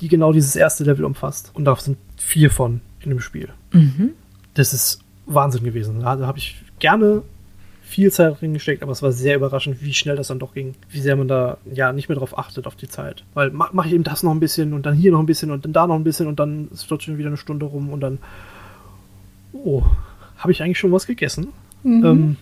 [0.00, 1.50] die genau dieses erste Level umfasst.
[1.54, 3.48] Und da sind vier von in dem Spiel.
[3.72, 4.10] Mhm.
[4.54, 6.00] Das ist Wahnsinn gewesen.
[6.00, 7.22] Da, da habe ich gerne
[7.82, 10.74] viel Zeit drin gesteckt, aber es war sehr überraschend, wie schnell das dann doch ging.
[10.88, 13.24] Wie sehr man da ja nicht mehr drauf achtet, auf die Zeit.
[13.34, 15.50] Weil mache mach ich eben das noch ein bisschen und dann hier noch ein bisschen
[15.50, 17.90] und dann da noch ein bisschen und dann ist dort schon wieder eine Stunde rum
[17.90, 18.18] und dann.
[19.52, 19.82] Oh,
[20.38, 21.48] habe ich eigentlich schon was gegessen?
[21.82, 22.04] Mhm.
[22.04, 22.36] Ähm,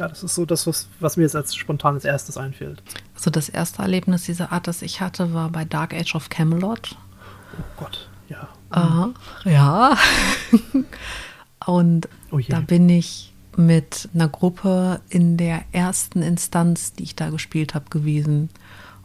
[0.00, 2.82] ja, das ist so das, was, was mir jetzt als spontanes erstes einfällt.
[3.14, 6.96] Also das erste Erlebnis dieser Art, das ich hatte, war bei Dark Age of Camelot.
[7.58, 8.48] Oh Gott, ja.
[9.44, 9.98] Äh, ja.
[11.66, 17.28] und oh da bin ich mit einer Gruppe in der ersten Instanz, die ich da
[17.28, 18.48] gespielt habe, gewesen.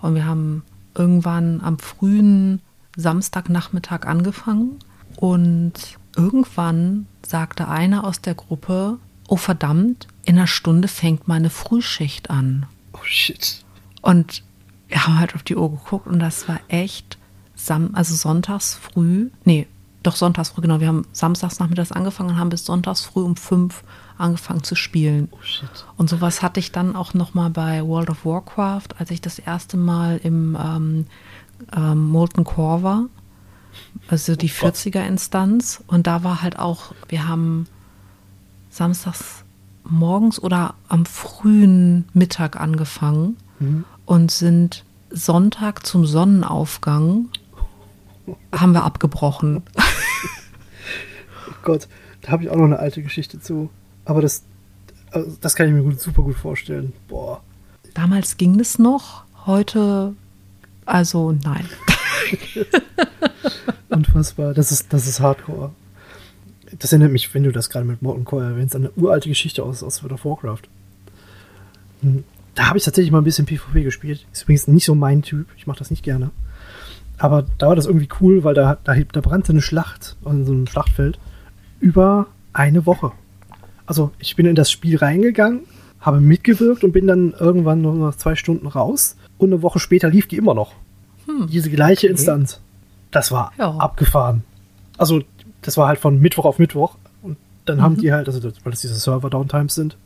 [0.02, 2.62] Und wir haben irgendwann am frühen
[2.96, 4.80] Samstagnachmittag angefangen
[5.18, 5.74] und
[6.16, 12.66] irgendwann sagte einer aus der Gruppe, oh verdammt, in einer Stunde fängt meine Frühschicht an.
[12.94, 13.64] Oh shit.
[14.02, 14.44] Und
[14.88, 17.18] wir haben halt auf die Uhr geguckt und das war echt,
[17.56, 19.68] Sam also sonntags früh, nee,
[20.04, 20.80] Doch sonntags früh, genau.
[20.80, 23.84] Wir haben samstags nachmittags angefangen und haben bis sonntags früh um fünf
[24.20, 25.30] angefangen zu spielen.
[25.32, 25.68] Oh shit.
[25.98, 29.40] Und sowas hatte ich dann auch noch mal bei World of Warcraft, als ich das
[29.40, 31.06] erste Mal im ähm,
[31.76, 33.06] ähm, Molten Core war.
[34.08, 34.76] Also die Gott.
[34.76, 35.84] 40er-Instanz.
[35.88, 37.68] Und da war halt auch, wir haben
[38.70, 39.45] samstags
[39.90, 43.38] morgens oder am frühen Mittag angefangen
[44.06, 47.30] und sind Sonntag zum Sonnenaufgang
[48.52, 49.64] haben wir abgebrochen.
[49.78, 49.82] Oh
[51.64, 51.88] Gott,
[52.22, 53.70] da habe ich auch noch eine alte Geschichte zu.
[54.04, 54.44] Aber das,
[55.12, 56.94] also das kann ich mir gut, super gut vorstellen.
[57.08, 57.42] Boah.
[57.94, 60.16] Damals ging es noch, heute
[60.86, 61.68] also nein.
[63.90, 64.54] Unfassbar.
[64.54, 65.72] Das ist, das ist Hardcore.
[66.80, 69.64] Das erinnert mich, wenn du das gerade mit Morton Core erwähnst, an eine uralte Geschichte
[69.64, 70.62] aus, aus World of Warcraft.
[72.02, 72.24] Hm,
[72.56, 74.26] Da habe ich tatsächlich mal ein bisschen PvP gespielt.
[74.32, 75.48] Ist übrigens nicht so mein Typ.
[75.58, 76.32] Ich mache das nicht gerne.
[77.18, 80.52] Aber da war das irgendwie cool, weil da, da, da brannte eine Schlacht an so
[80.54, 81.18] einem Schlachtfeld
[81.80, 83.12] über eine Woche.
[83.86, 85.62] Also ich bin in das Spiel reingegangen,
[86.02, 89.16] habe mitgewirkt und bin dann irgendwann nur nach zwei Stunden raus.
[89.38, 90.74] Und eine Woche später lief die immer noch.
[91.50, 92.60] Diese gleiche Instanz.
[93.12, 93.72] Das war Ja.
[93.78, 94.44] abgefahren.
[94.98, 95.22] Also
[95.66, 96.96] das war halt von Mittwoch auf Mittwoch.
[97.22, 99.98] Und dann haben die halt, also weil das diese Server-Downtimes sind,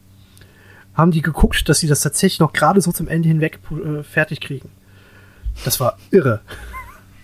[0.96, 4.42] haben die geguckt, dass sie das tatsächlich noch gerade so zum Ende hinweg äh, fertig
[4.42, 4.70] kriegen.
[5.66, 6.42] Das war irre.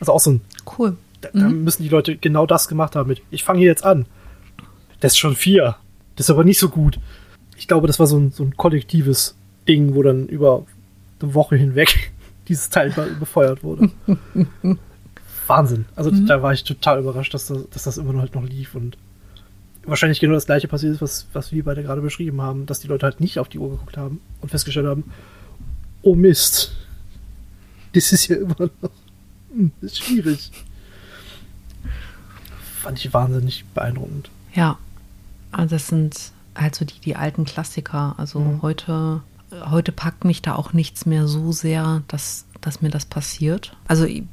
[0.01, 0.41] Also auch so ein,
[0.77, 0.97] Cool.
[1.21, 4.05] da, da müssen die Leute genau das gemacht haben mit, ich fange hier jetzt an.
[4.99, 5.77] Das ist schon vier.
[6.17, 6.99] Das ist aber nicht so gut.
[7.55, 9.35] Ich glaube, das war so ein, so ein kollektives
[9.69, 10.65] Ding, wo dann über
[11.21, 12.11] eine Woche hinweg
[12.49, 13.89] dieses Teil be- befeuert wurde.
[15.47, 15.85] Wahnsinn.
[15.95, 18.75] Also da war ich total überrascht, dass das, dass das immer noch halt noch lief
[18.75, 18.97] und
[19.85, 22.87] wahrscheinlich genau das gleiche passiert ist, was, was wir beide gerade beschrieben haben, dass die
[22.87, 25.03] Leute halt nicht auf die Uhr geguckt haben und festgestellt haben,
[26.01, 26.71] oh Mist,
[27.93, 28.91] das ist ja immer noch
[29.53, 30.51] hm, schwierig.
[32.81, 34.29] Fand ich wahnsinnig beeindruckend.
[34.53, 34.77] Ja,
[35.51, 38.15] also das sind also die, die alten Klassiker.
[38.17, 38.61] Also Mhm.
[38.61, 39.21] heute,
[39.69, 43.75] heute packt mich da auch nichts mehr so sehr, dass, dass mir das passiert.
[43.87, 44.23] Also ich,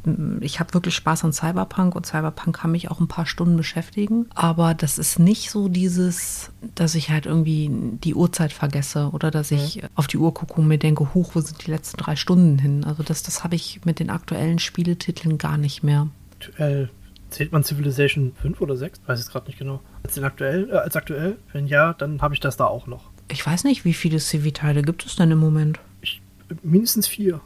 [0.41, 4.27] ich habe wirklich Spaß an Cyberpunk und Cyberpunk kann mich auch ein paar Stunden beschäftigen.
[4.35, 9.51] Aber das ist nicht so dieses, dass ich halt irgendwie die Uhrzeit vergesse oder dass
[9.51, 12.59] ich auf die Uhr gucke und mir denke, huch, wo sind die letzten drei Stunden
[12.59, 12.85] hin?
[12.85, 16.09] Also das, das habe ich mit den aktuellen Spieletiteln gar nicht mehr.
[16.41, 16.91] Aktuell,
[17.31, 19.01] zählt man Civilization 5 oder 6?
[19.07, 19.81] Weiß ich gerade nicht genau.
[20.03, 21.39] Als, aktuell, äh, als aktuell?
[21.53, 23.11] Wenn ja, dann habe ich das da auch noch.
[23.29, 25.81] Ich weiß nicht, wie viele Civi-Teile gibt es denn im Moment?
[26.03, 26.21] Ich,
[26.63, 27.41] mindestens vier.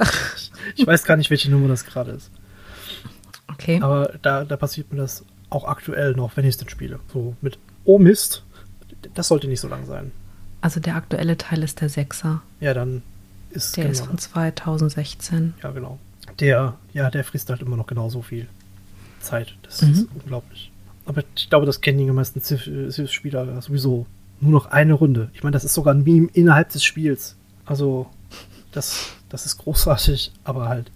[0.76, 2.30] ich weiß gar nicht, welche Nummer das gerade ist.
[3.48, 3.80] Okay.
[3.82, 7.00] Aber da, da passiert mir das auch aktuell noch, wenn ich es denn spiele.
[7.12, 8.44] So mit, oh Mist,
[9.14, 10.12] das sollte nicht so lang sein.
[10.60, 12.42] Also der aktuelle Teil ist der Sechser.
[12.60, 13.02] Ja, dann
[13.50, 14.10] ist Der ist genau.
[14.10, 15.54] von 2016.
[15.62, 15.98] Ja, genau.
[16.38, 18.46] Der, ja, der frisst halt immer noch genauso viel
[19.20, 19.54] Zeit.
[19.62, 19.92] Das Mhm.
[19.92, 20.70] ist unglaublich.
[21.06, 24.06] Aber ich glaube, das kennen die meisten Civ- Civ-Spieler sowieso.
[24.40, 25.30] Nur noch eine Runde.
[25.34, 27.36] Ich meine, das ist sogar ein Meme innerhalb des Spiels.
[27.66, 28.08] Also,
[28.72, 30.90] das, das ist großartig, aber halt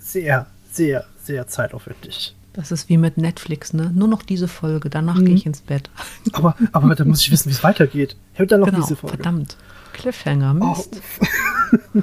[0.00, 2.34] sehr, sehr, sehr zeitaufwendig.
[2.52, 3.92] Das ist wie mit Netflix, ne?
[3.94, 5.26] Nur noch diese Folge, danach Mhm.
[5.26, 5.90] gehe ich ins Bett.
[6.32, 8.16] Aber, aber da muss ich wissen, wie es weitergeht.
[8.34, 9.16] Hört dann noch genau, diese Folge.
[9.16, 9.56] verdammt.
[9.92, 11.00] Cliffhanger, Oh, Mist.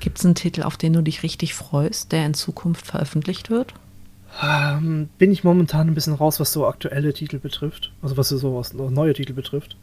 [0.00, 3.74] Gibt es einen Titel, auf den du dich richtig freust, der in Zukunft veröffentlicht wird?
[4.42, 7.92] Ähm, bin ich momentan ein bisschen raus, was so aktuelle Titel betrifft.
[8.00, 9.76] Also was so was neue Titel betrifft.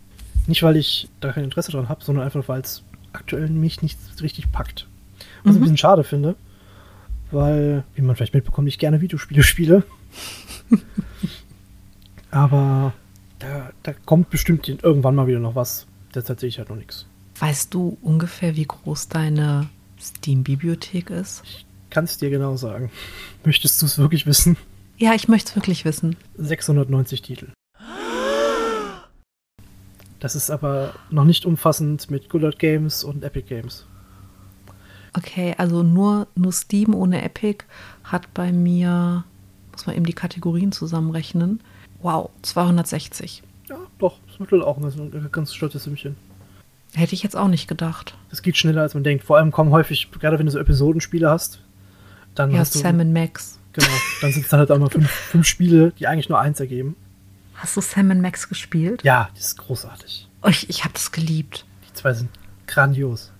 [0.47, 2.81] Nicht, weil ich da kein Interesse dran habe, sondern einfach, weil es
[3.13, 4.87] aktuell mich nicht richtig packt.
[5.43, 6.35] Was ich ein bisschen schade finde,
[7.31, 9.83] weil, wie man vielleicht mitbekommt, ich gerne Videospiele spiele.
[12.31, 12.93] Aber
[13.39, 15.87] da, da kommt bestimmt irgendwann mal wieder noch was.
[16.13, 17.05] Derzeit sehe ich halt noch nichts.
[17.39, 19.69] Weißt du ungefähr, wie groß deine
[19.99, 21.43] Steam-Bibliothek ist?
[21.89, 22.91] Kann es dir genau sagen.
[23.45, 24.57] Möchtest du es wirklich wissen?
[24.97, 26.15] Ja, ich möchte es wirklich wissen.
[26.37, 27.47] 690 Titel.
[30.19, 33.85] Das ist aber noch nicht umfassend mit Good Games und Epic Games.
[35.17, 37.65] Okay, also nur, nur Steam ohne Epic
[38.03, 39.23] hat bei mir,
[39.71, 41.59] muss man eben die Kategorien zusammenrechnen.
[42.03, 43.41] Wow, 260.
[43.67, 46.15] Ja, doch, das macht auch ein ganz stolzes Sümmchen.
[46.93, 48.15] Hätte ich jetzt auch nicht gedacht.
[48.29, 49.23] Das geht schneller, als man denkt.
[49.23, 51.61] Vor allem kommen häufig, gerade wenn du so Episodenspiele hast,
[52.35, 52.79] dann Ja, hast du.
[52.79, 53.57] Sam Max.
[53.73, 53.87] Genau,
[54.21, 56.95] dann sind es dann halt auch mal fünf, fünf Spiele, die eigentlich nur eins ergeben.
[57.55, 59.03] Hast du Sam Max gespielt?
[59.03, 60.27] Ja, das ist großartig.
[60.43, 61.65] Oh, ich ich habe das geliebt.
[61.89, 62.29] Die zwei sind
[62.67, 63.31] grandios.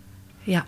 [0.46, 0.66] Ja,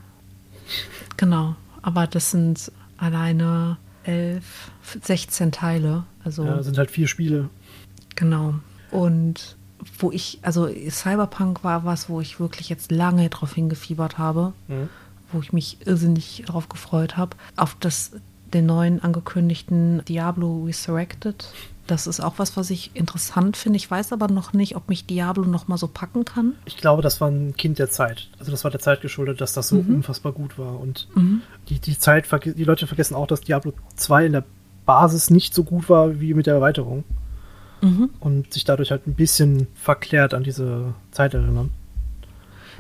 [1.19, 1.55] genau.
[1.81, 4.71] Aber das sind alleine 11,
[5.03, 6.03] 16 Teile.
[6.23, 7.49] Also Ja, sind halt vier Spiele.
[8.15, 8.55] genau.
[8.91, 9.55] Und
[9.99, 14.89] wo ich, also Cyberpunk war was, wo ich wirklich jetzt lange drauf hingefiebert habe, Mhm.
[15.31, 17.37] wo ich mich irrsinnig drauf gefreut habe.
[17.55, 18.11] Auf das
[18.53, 21.53] den neuen angekündigten Diablo Resurrected.
[21.89, 23.77] Das ist auch was, was ich interessant finde.
[23.77, 26.53] Ich weiß aber noch nicht, ob mich Diablo noch mal so packen kann.
[26.65, 28.29] Ich glaube, das war ein Kind der Zeit.
[28.37, 29.95] Also das war der Zeit geschuldet, dass das so mhm.
[29.95, 30.79] unfassbar gut war.
[30.79, 31.41] Und mhm.
[31.67, 34.43] die, die Zeit, die Leute vergessen auch, dass Diablo 2 in der
[34.85, 37.05] Basis nicht so gut war wie mit der Erweiterung.
[37.81, 38.11] Mhm.
[38.19, 41.71] Und sich dadurch halt ein bisschen verklärt an diese Zeit erinnern.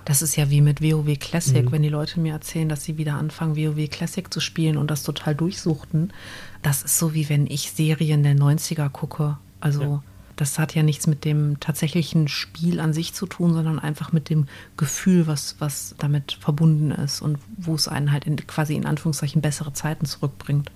[0.05, 1.71] Das ist ja wie mit WoW Classic, mhm.
[1.71, 5.03] wenn die Leute mir erzählen, dass sie wieder anfangen, WoW Classic zu spielen und das
[5.03, 6.13] total durchsuchten.
[6.61, 9.37] Das ist so wie wenn ich Serien der 90er gucke.
[9.59, 10.03] Also ja.
[10.35, 14.29] das hat ja nichts mit dem tatsächlichen Spiel an sich zu tun, sondern einfach mit
[14.29, 14.47] dem
[14.77, 19.41] Gefühl, was, was damit verbunden ist und wo es einen halt in, quasi in Anführungszeichen
[19.41, 20.71] bessere Zeiten zurückbringt.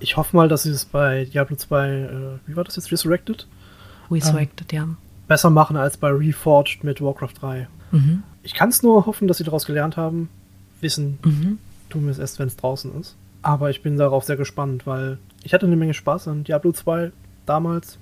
[0.00, 2.08] Ich hoffe mal, dass sie es bei Diablo 2, äh,
[2.46, 3.46] wie war das jetzt, Resurrected?
[4.10, 4.88] Resurrected, ähm, ja.
[5.28, 7.68] Besser machen als bei Reforged mit Warcraft 3.
[7.92, 8.22] Mhm.
[8.42, 10.28] Ich kann es nur hoffen, dass sie daraus gelernt haben.
[10.80, 11.58] Wissen mhm.
[11.90, 13.16] tun wir es erst, wenn es draußen ist.
[13.42, 17.12] Aber ich bin darauf sehr gespannt, weil ich hatte eine Menge Spaß an Diablo 2
[17.46, 17.98] damals.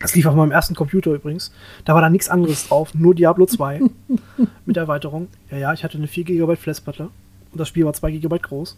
[0.00, 1.52] Das lief auf meinem ersten Computer übrigens.
[1.84, 3.80] Da war da nichts anderes drauf, nur Diablo 2
[4.66, 5.28] mit Erweiterung.
[5.50, 7.10] Ja, ja, ich hatte eine 4 GB Festplatte
[7.52, 8.76] und das Spiel war 2 GB groß.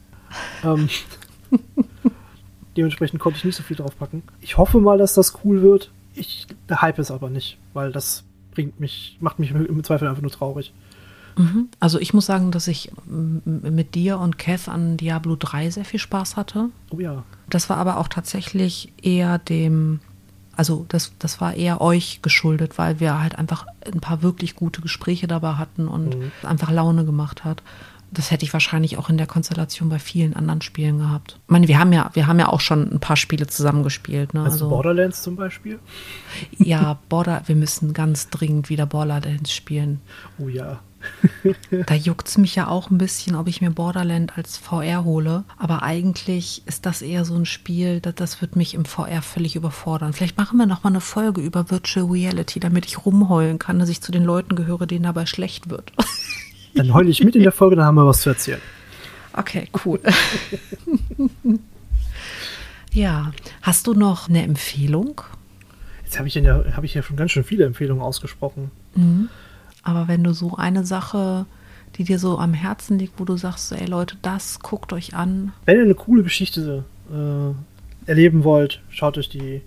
[0.64, 0.88] Ähm,
[2.76, 4.22] dementsprechend konnte ich nicht so viel drauf packen.
[4.41, 5.91] Ich hoffe mal, dass das cool wird.
[6.14, 8.24] Ich hype es aber nicht, weil das
[8.61, 10.72] bringt mich, macht mich im Zweifel einfach nur traurig.
[11.36, 11.68] Mhm.
[11.78, 16.00] Also ich muss sagen, dass ich mit dir und Kev an Diablo 3 sehr viel
[16.00, 16.68] Spaß hatte.
[16.90, 17.24] Oh ja.
[17.48, 20.00] Das war aber auch tatsächlich eher dem,
[20.56, 24.82] also das, das war eher euch geschuldet, weil wir halt einfach ein paar wirklich gute
[24.82, 26.32] Gespräche dabei hatten und mhm.
[26.42, 27.62] einfach Laune gemacht hat
[28.12, 31.38] das hätte ich wahrscheinlich auch in der Konstellation bei vielen anderen Spielen gehabt.
[31.44, 34.34] Ich meine, wir haben ja, wir haben ja auch schon ein paar Spiele zusammengespielt.
[34.34, 34.42] Ne?
[34.42, 35.78] Also Borderlands zum Beispiel?
[36.56, 40.00] Ja, Border, wir müssen ganz dringend wieder Borderlands spielen.
[40.38, 40.80] Oh ja.
[41.86, 45.44] da juckt es mich ja auch ein bisschen, ob ich mir Borderland als VR hole.
[45.56, 49.56] Aber eigentlich ist das eher so ein Spiel, das, das wird mich im VR völlig
[49.56, 50.12] überfordern.
[50.12, 53.88] Vielleicht machen wir noch mal eine Folge über Virtual Reality, damit ich rumheulen kann, dass
[53.88, 55.92] ich zu den Leuten gehöre, denen dabei schlecht wird.
[56.74, 58.60] Dann heule ich mit in der Folge, dann haben wir was zu erzählen.
[59.32, 60.00] Okay, cool.
[62.92, 65.22] ja, hast du noch eine Empfehlung?
[66.04, 68.70] Jetzt habe ich, ja, hab ich ja schon ganz schön viele Empfehlungen ausgesprochen.
[68.94, 69.28] Mhm.
[69.82, 71.46] Aber wenn du so eine Sache,
[71.96, 75.52] die dir so am Herzen liegt, wo du sagst, ey Leute, das guckt euch an.
[75.64, 79.62] Wenn ihr eine coole Geschichte äh, erleben wollt, schaut euch die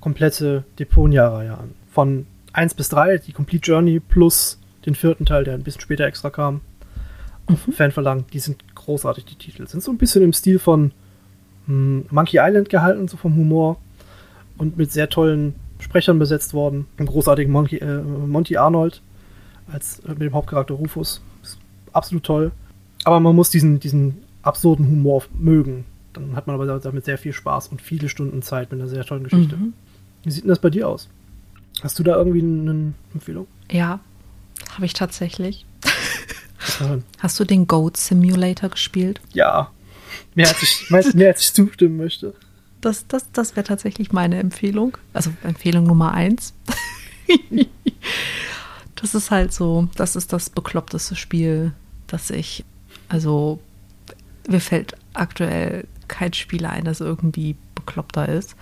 [0.00, 1.70] komplette Deponia-Reihe an.
[1.90, 6.06] Von 1 bis 3, die Complete Journey plus den vierten Teil, der ein bisschen später
[6.06, 6.60] extra kam,
[7.48, 7.72] mhm.
[7.72, 8.24] Fanverlangen.
[8.32, 9.66] Die sind großartig, die Titel.
[9.66, 10.92] Sind so ein bisschen im Stil von
[11.66, 13.78] hm, Monkey Island gehalten, so vom Humor.
[14.56, 16.86] Und mit sehr tollen Sprechern besetzt worden.
[16.96, 19.02] Ein großartigen Monkey, äh, Monty Arnold
[19.70, 21.20] als äh, mit dem Hauptcharakter Rufus.
[21.42, 21.58] Ist
[21.92, 22.52] absolut toll.
[23.04, 25.84] Aber man muss diesen, diesen absurden Humor mögen.
[26.12, 29.04] Dann hat man aber damit sehr viel Spaß und viele Stunden Zeit mit einer sehr
[29.04, 29.56] tollen Geschichte.
[29.56, 29.72] Mhm.
[30.22, 31.08] Wie sieht denn das bei dir aus?
[31.82, 33.46] Hast du da irgendwie eine Empfehlung?
[33.70, 34.00] Ja,
[34.74, 35.66] habe ich tatsächlich.
[37.18, 39.20] Hast du den Goat Simulator gespielt?
[39.32, 39.70] Ja.
[40.34, 42.34] Mehr als ich, mehr als ich zustimmen möchte.
[42.80, 44.96] Das, das, das wäre tatsächlich meine Empfehlung.
[45.12, 46.54] Also Empfehlung Nummer eins.
[48.96, 51.72] das ist halt so, das ist das bekloppteste Spiel,
[52.06, 52.64] das ich,
[53.08, 53.60] also
[54.48, 58.56] mir fällt aktuell kein Spiel ein, das irgendwie bekloppter ist.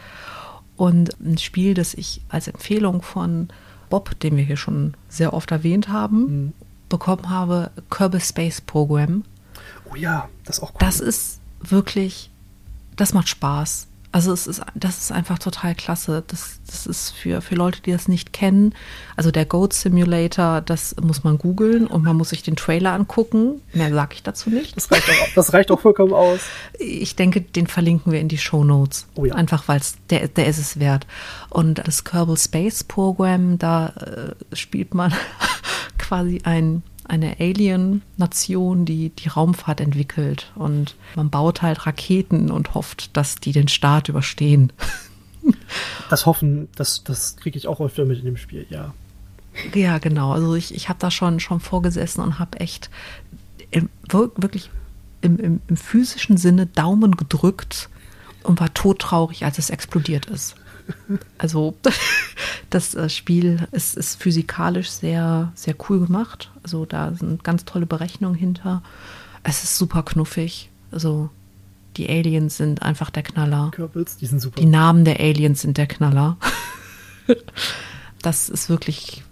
[0.77, 3.49] Und ein Spiel, das ich als Empfehlung von
[3.93, 6.53] Bob, den wir hier schon sehr oft erwähnt haben, mhm.
[6.89, 9.23] bekommen habe, Kerbal Space Program.
[9.85, 10.79] Oh ja, das ist auch cool.
[10.79, 12.31] Das ist wirklich,
[12.97, 13.89] das macht Spaß.
[14.13, 16.23] Also es ist, das ist einfach total klasse.
[16.27, 18.75] Das, das ist für, für Leute, die das nicht kennen.
[19.17, 23.63] Also der Goat Simulator, das muss man googeln und man muss sich den Trailer angucken.
[23.73, 24.77] Mehr sage ich dazu nicht.
[24.77, 26.41] Das reicht, auch, das reicht auch vollkommen aus.
[26.79, 29.07] Ich denke, den verlinken wir in die Show Notes.
[29.15, 29.35] Oh ja.
[29.35, 31.07] Einfach weil der, der ist es wert.
[31.49, 35.15] Und das Kerbal Space Program, da äh, spielt man
[35.99, 40.53] quasi ein eine Alien-Nation, die die Raumfahrt entwickelt.
[40.55, 44.73] Und man baut halt Raketen und hofft, dass die den Start überstehen.
[46.09, 48.95] Das Hoffen, das, das kriege ich auch öfter mit in dem Spiel, ja.
[49.75, 50.33] Ja, genau.
[50.33, 52.91] Also ich, ich habe da schon, schon vorgesessen und habe echt
[53.73, 54.71] im, wirklich
[55.21, 57.89] im, im, im physischen Sinne Daumen gedrückt
[58.43, 60.55] und war todtraurig, als es explodiert ist.
[61.39, 61.75] Also
[62.75, 66.51] das äh, Spiel ist, ist physikalisch sehr, sehr cool gemacht.
[66.63, 68.83] Also da sind ganz tolle Berechnungen hinter.
[69.43, 70.71] Es ist super knuffig.
[70.91, 71.31] Also
[71.97, 73.71] die Aliens sind einfach der Knaller.
[73.73, 74.61] Körpels, die sind super.
[74.61, 76.37] Die Namen der Aliens sind der Knaller.
[78.23, 79.23] das ist wirklich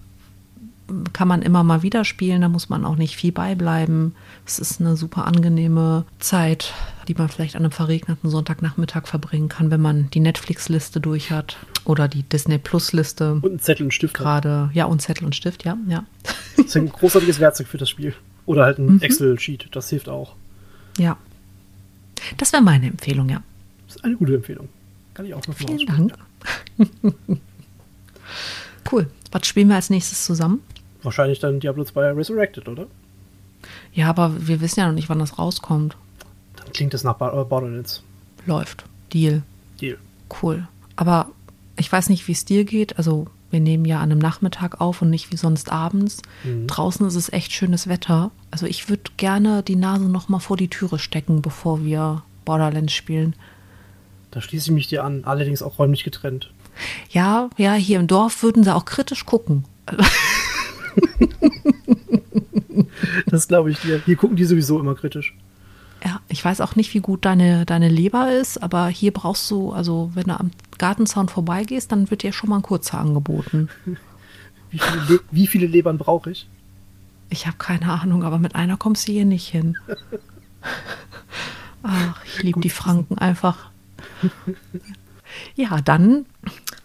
[1.12, 4.14] kann man immer mal wieder spielen, da muss man auch nicht viel beibleiben.
[4.50, 6.74] Es ist eine super angenehme Zeit,
[7.06, 11.56] die man vielleicht an einem verregneten Sonntagnachmittag verbringen kann, wenn man die Netflix-Liste durch hat
[11.84, 13.34] oder die Disney Plus-Liste.
[13.34, 14.14] Und einen Zettel und Stift.
[14.14, 16.04] Gerade, ja, und Zettel und Stift, ja, ja.
[16.56, 18.12] Das ist ein großartiges Werkzeug für das Spiel.
[18.44, 19.00] Oder halt ein mhm.
[19.00, 20.34] Excel-Sheet, das hilft auch.
[20.98, 21.16] Ja.
[22.36, 23.44] Das wäre meine Empfehlung, ja.
[23.86, 24.68] Das ist eine gute Empfehlung.
[25.14, 26.14] Kann ich auch noch Vielen Dank.
[28.90, 29.06] cool.
[29.30, 30.60] Was spielen wir als nächstes zusammen?
[31.04, 32.88] Wahrscheinlich dann Diablo 2 Resurrected, oder?
[33.92, 35.96] Ja, aber wir wissen ja noch nicht, wann das rauskommt.
[36.56, 38.02] Dann klingt das nach äh, Borderlands.
[38.46, 38.84] Läuft.
[39.12, 39.42] Deal.
[39.80, 39.98] Deal.
[40.42, 40.66] Cool.
[40.96, 41.30] Aber
[41.76, 42.98] ich weiß nicht, wie es dir geht.
[42.98, 46.22] Also, wir nehmen ja an einem Nachmittag auf und nicht wie sonst abends.
[46.44, 46.68] Mhm.
[46.68, 48.30] Draußen ist es echt schönes Wetter.
[48.50, 52.92] Also, ich würde gerne die Nase noch mal vor die Türe stecken, bevor wir Borderlands
[52.92, 53.34] spielen.
[54.30, 56.52] Da schließe ich mich dir an, allerdings auch räumlich getrennt.
[57.10, 59.64] Ja, ja, hier im Dorf würden sie auch kritisch gucken.
[63.26, 64.02] das glaube ich dir.
[64.04, 65.34] Hier gucken die sowieso immer kritisch.
[66.04, 69.72] Ja, ich weiß auch nicht, wie gut deine, deine Leber ist, aber hier brauchst du,
[69.72, 73.68] also wenn du am Gartenzaun vorbeigehst, dann wird dir schon mal ein kurzer angeboten.
[74.70, 76.48] Wie viele, Le wie viele Lebern brauche ich?
[77.28, 79.76] Ich habe keine Ahnung, aber mit einer kommst du hier nicht hin.
[81.82, 83.70] Ach, ich liebe die Franken einfach.
[85.54, 86.26] Ja, dann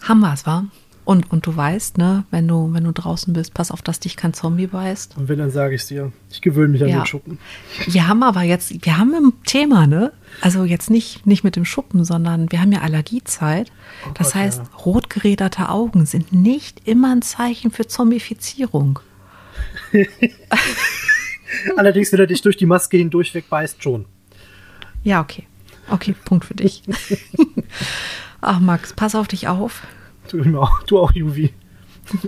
[0.01, 0.65] haben wir es, wa?
[1.05, 4.17] Und, und du weißt, ne, wenn du, wenn du draußen bist, pass auf, dass dich
[4.17, 5.15] kein Zombie beißt.
[5.17, 6.11] Und wenn, dann sage ich es dir.
[6.31, 7.01] Ich gewöhne mich an ja.
[7.01, 7.37] den Schuppen.
[7.85, 10.11] Wir haben aber jetzt, wir haben ein Thema, ne?
[10.41, 13.71] Also jetzt nicht, nicht mit dem Schuppen, sondern wir haben ja Allergiezeit.
[14.07, 14.77] Oh das Gott, heißt, ja.
[14.79, 18.99] rotgeräderte Augen sind nicht immer ein Zeichen für Zombifizierung.
[21.77, 24.05] Allerdings, wenn er dich durch die Maske hindurch wegbeißt, schon.
[25.03, 25.45] Ja, okay.
[25.87, 26.81] Okay, Punkt für dich.
[28.41, 29.83] Ach, Max, pass auf dich auf.
[30.29, 31.53] Du, auch, du auch, Juvi.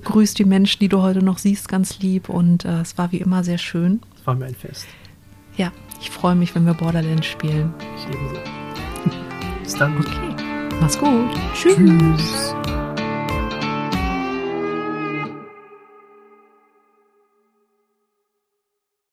[0.04, 2.30] Grüß die Menschen, die du heute noch siehst, ganz lieb.
[2.30, 4.02] Und äh, es war wie immer sehr schön.
[4.16, 4.88] Es war mir ein Fest.
[5.56, 5.72] Ja,
[6.02, 7.74] ich freue mich, wenn wir Borderlands spielen.
[7.98, 8.42] Ich ebenso.
[9.64, 9.98] Bis dann.
[9.98, 10.36] Okay.
[10.80, 11.30] Mach's gut.
[11.54, 11.76] Tschüss.
[11.76, 12.56] Tschüss.